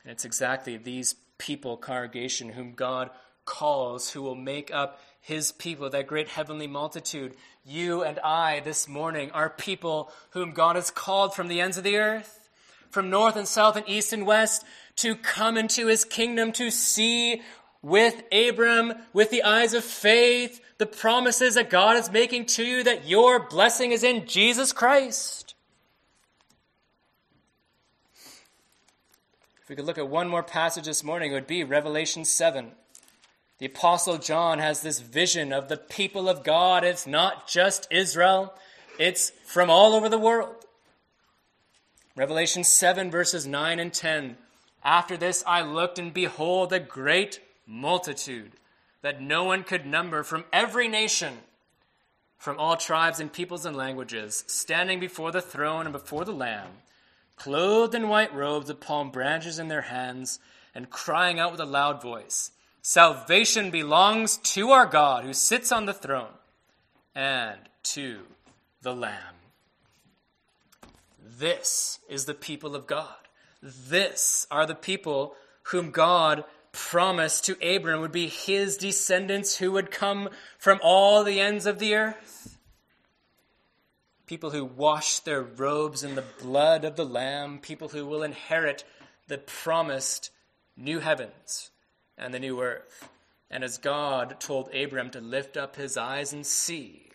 And 0.04 0.12
it's 0.12 0.26
exactly 0.26 0.78
these 0.78 1.16
people, 1.38 1.78
congregation, 1.78 2.50
whom 2.50 2.74
God 2.74 3.10
calls, 3.46 4.12
who 4.12 4.22
will 4.22 4.36
make 4.36 4.74
up 4.74 5.00
his 5.24 5.54
people, 5.54 5.90
that 5.90 6.06
great 6.06 6.28
heavenly 6.28 6.68
multitude. 6.68 7.34
You 7.66 8.04
and 8.04 8.20
I 8.20 8.60
this 8.60 8.90
morning 8.90 9.32
are 9.32 9.50
people 9.50 10.12
whom 10.32 10.52
God 10.52 10.76
has 10.76 10.92
called 10.92 11.34
from 11.34 11.48
the 11.48 11.62
ends 11.62 11.78
of 11.78 11.86
the 11.86 11.96
earth, 11.96 12.50
from 12.90 13.10
north 13.10 13.38
and 13.38 13.48
south 13.48 13.78
and 13.78 13.88
east 13.88 14.12
and 14.12 14.28
west, 14.28 14.66
to 14.98 15.16
come 15.16 15.58
into 15.58 15.88
his 15.88 16.04
kingdom, 16.04 16.52
to 16.52 16.70
see 16.70 17.42
with 17.82 18.22
Abram, 18.34 18.94
with 19.14 19.30
the 19.30 19.44
eyes 19.44 19.74
of 19.74 19.86
faith, 19.86 20.60
the 20.78 20.86
promises 20.86 21.56
that 21.56 21.70
God 21.70 21.96
is 21.96 22.12
making 22.12 22.48
to 22.48 22.66
you 22.66 22.84
that 22.84 23.08
your 23.08 23.48
blessing 23.48 23.94
is 23.94 24.04
in 24.04 24.28
Jesus 24.28 24.74
Christ. 24.74 25.56
If 29.62 29.70
we 29.70 29.78
could 29.78 29.86
look 29.86 29.98
at 29.98 30.10
one 30.10 30.28
more 30.28 30.44
passage 30.44 30.84
this 30.84 31.02
morning, 31.02 31.32
it 31.32 31.36
would 31.36 31.48
be 31.48 31.64
Revelation 31.64 32.26
7. 32.26 32.74
The 33.64 33.70
Apostle 33.70 34.18
John 34.18 34.60
has 34.60 34.82
this 34.82 35.00
vision 35.00 35.54
of 35.54 35.70
the 35.70 35.78
people 35.78 36.28
of 36.28 36.44
God. 36.44 36.84
It's 36.84 37.08
not 37.08 37.48
just 37.48 37.88
Israel, 37.90 38.54
it's 39.00 39.30
from 39.46 39.70
all 39.70 39.94
over 39.94 40.10
the 40.10 40.20
world. 40.20 40.66
Revelation 42.18 42.66
7, 42.66 43.10
verses 43.10 43.48
9 43.48 43.80
and 43.80 43.94
10. 43.94 44.36
After 44.84 45.16
this 45.16 45.46
I 45.48 45.62
looked, 45.62 45.98
and 45.98 46.14
behold, 46.14 46.74
a 46.74 46.80
great 46.82 47.40
multitude 47.66 48.52
that 49.02 49.22
no 49.22 49.46
one 49.46 49.64
could 49.64 49.86
number 49.86 50.24
from 50.24 50.44
every 50.52 50.90
nation, 50.90 51.38
from 52.38 52.60
all 52.60 52.76
tribes 52.76 53.22
and 53.22 53.32
peoples 53.32 53.66
and 53.66 53.78
languages, 53.78 54.44
standing 54.46 55.00
before 55.00 55.32
the 55.32 55.42
throne 55.42 55.86
and 55.86 55.94
before 55.94 56.26
the 56.26 56.34
Lamb 56.34 56.68
clothed 57.38 57.96
in 57.96 58.10
white 58.10 58.36
robes 58.36 58.68
with 58.68 58.82
palm 58.82 59.10
branches 59.10 59.58
in 59.58 59.70
their 59.70 59.84
hands, 59.84 60.40
and 60.76 60.90
crying 60.90 61.40
out 61.40 61.54
with 61.54 61.62
a 61.62 61.66
loud 61.66 62.02
voice 62.02 62.52
Salvation 62.86 63.72
belongs 63.72 64.38
to 64.38 64.72
our 64.72 64.86
God 64.86 65.24
who 65.24 65.34
sits 65.34 65.72
on 65.72 65.86
the 65.86 65.94
throne 65.94 66.34
and 67.16 67.58
to 67.84 68.20
the 68.82 68.94
Lamb. 68.94 69.36
This 71.40 72.00
is 72.10 72.26
the 72.26 72.34
people 72.34 72.76
of 72.76 72.86
God. 72.86 73.08
This 73.62 74.46
are 74.52 74.66
the 74.66 74.76
people 74.76 75.36
whom 75.64 75.92
God 75.92 76.44
promised 76.74 77.46
to 77.46 77.76
Abram 77.76 78.02
would 78.02 78.12
be 78.12 78.28
his 78.28 78.76
descendants 78.78 79.56
who 79.56 79.72
would 79.72 79.90
come 79.90 80.30
from 80.58 80.80
all 80.84 81.24
the 81.24 81.40
ends 81.40 81.66
of 81.66 81.80
the 81.80 81.96
earth 81.96 82.54
people 84.26 84.52
who 84.52 84.66
wash 84.66 85.20
their 85.20 85.44
robes 85.44 86.04
in 86.04 86.16
the 86.16 86.24
blood 86.42 86.86
of 86.86 86.96
the 86.96 87.06
Lamb, 87.06 87.60
people 87.60 87.90
who 87.90 88.04
will 88.06 88.24
inherit 88.24 88.84
the 89.28 89.38
promised 89.38 90.32
new 90.76 91.00
heavens 91.00 91.70
and 92.18 92.34
the 92.34 92.40
new 92.40 92.62
earth. 92.62 93.10
And 93.50 93.64
as 93.64 93.78
God 93.78 94.40
told 94.40 94.74
Abram 94.74 95.10
to 95.12 95.22
lift 95.22 95.58
up 95.58 95.76
his 95.76 95.98
eyes 95.98 96.34
and 96.34 96.46
see, 96.46 97.10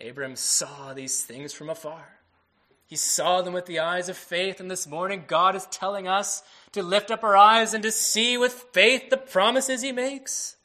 Abram 0.00 0.36
saw 0.36 0.92
these 0.92 1.24
things 1.24 1.52
from 1.52 1.70
afar. 1.70 2.16
He 2.86 2.96
saw 2.96 3.42
them 3.42 3.52
with 3.52 3.66
the 3.66 3.80
eyes 3.80 4.08
of 4.08 4.16
faith, 4.16 4.60
and 4.60 4.70
this 4.70 4.86
morning 4.86 5.24
God 5.26 5.56
is 5.56 5.66
telling 5.66 6.06
us 6.06 6.44
to 6.72 6.82
lift 6.82 7.10
up 7.10 7.24
our 7.24 7.36
eyes 7.36 7.74
and 7.74 7.82
to 7.82 7.90
see 7.90 8.38
with 8.38 8.52
faith 8.72 9.10
the 9.10 9.16
promises 9.16 9.82
he 9.82 9.90
makes. 9.90 10.56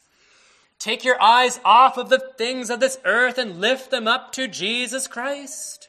Take 0.78 1.04
your 1.04 1.20
eyes 1.22 1.60
off 1.66 1.98
of 1.98 2.10
the 2.10 2.20
things 2.38 2.70
of 2.70 2.80
this 2.80 3.00
earth 3.06 3.38
and 3.38 3.60
lift 3.60 3.90
them 3.90 4.08
up 4.08 4.32
to 4.34 4.48
Jesus 4.48 5.08
Christ. 5.08 5.81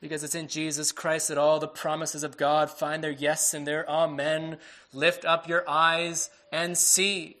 Because 0.00 0.22
it's 0.22 0.34
in 0.34 0.48
Jesus 0.48 0.92
Christ 0.92 1.28
that 1.28 1.38
all 1.38 1.58
the 1.58 1.66
promises 1.66 2.22
of 2.22 2.36
God 2.36 2.70
find 2.70 3.02
their 3.02 3.10
yes 3.10 3.54
and 3.54 3.66
their 3.66 3.88
amen. 3.88 4.58
Lift 4.92 5.24
up 5.24 5.48
your 5.48 5.68
eyes 5.68 6.28
and 6.52 6.76
see 6.76 7.36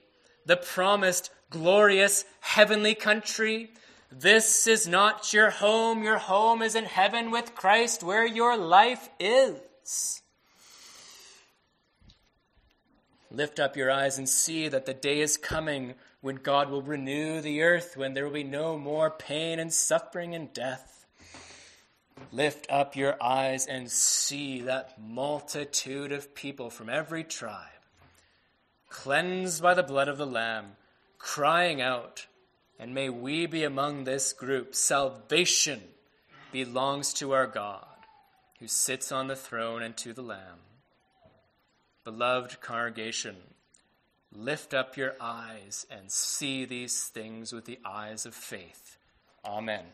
the 0.46 0.56
promised 0.56 1.30
glorious 1.50 2.24
heavenly 2.40 2.94
country. 2.94 3.70
This 4.10 4.66
is 4.66 4.88
not 4.88 5.32
your 5.32 5.50
home. 5.50 6.02
Your 6.02 6.18
home 6.18 6.62
is 6.62 6.74
in 6.74 6.84
heaven 6.84 7.30
with 7.30 7.54
Christ, 7.54 8.02
where 8.02 8.26
your 8.26 8.56
life 8.56 9.10
is. 9.20 10.22
Lift 13.30 13.60
up 13.60 13.76
your 13.76 13.90
eyes 13.90 14.16
and 14.16 14.28
see 14.28 14.68
that 14.68 14.86
the 14.86 14.94
day 14.94 15.20
is 15.20 15.36
coming 15.36 15.94
when 16.22 16.36
God 16.36 16.70
will 16.70 16.82
renew 16.82 17.40
the 17.40 17.60
earth, 17.60 17.96
when 17.96 18.14
there 18.14 18.24
will 18.24 18.32
be 18.32 18.44
no 18.44 18.78
more 18.78 19.10
pain 19.10 19.58
and 19.58 19.72
suffering 19.72 20.34
and 20.34 20.52
death. 20.54 20.95
Lift 22.32 22.66
up 22.70 22.96
your 22.96 23.16
eyes 23.22 23.66
and 23.66 23.90
see 23.90 24.62
that 24.62 25.00
multitude 25.00 26.12
of 26.12 26.34
people 26.34 26.70
from 26.70 26.88
every 26.88 27.24
tribe, 27.24 27.68
cleansed 28.88 29.62
by 29.62 29.74
the 29.74 29.82
blood 29.82 30.08
of 30.08 30.18
the 30.18 30.26
Lamb, 30.26 30.72
crying 31.18 31.80
out, 31.80 32.26
and 32.78 32.94
may 32.94 33.08
we 33.08 33.46
be 33.46 33.64
among 33.64 34.04
this 34.04 34.32
group. 34.32 34.74
Salvation 34.74 35.80
belongs 36.52 37.12
to 37.14 37.32
our 37.32 37.46
God, 37.46 37.86
who 38.60 38.66
sits 38.66 39.12
on 39.12 39.28
the 39.28 39.36
throne 39.36 39.82
and 39.82 39.96
to 39.98 40.12
the 40.12 40.22
Lamb. 40.22 40.60
Beloved 42.04 42.60
congregation, 42.60 43.36
lift 44.32 44.72
up 44.74 44.96
your 44.96 45.14
eyes 45.20 45.86
and 45.90 46.10
see 46.10 46.64
these 46.64 47.04
things 47.04 47.52
with 47.52 47.64
the 47.64 47.78
eyes 47.84 48.26
of 48.26 48.34
faith. 48.34 48.96
Amen. 49.44 49.84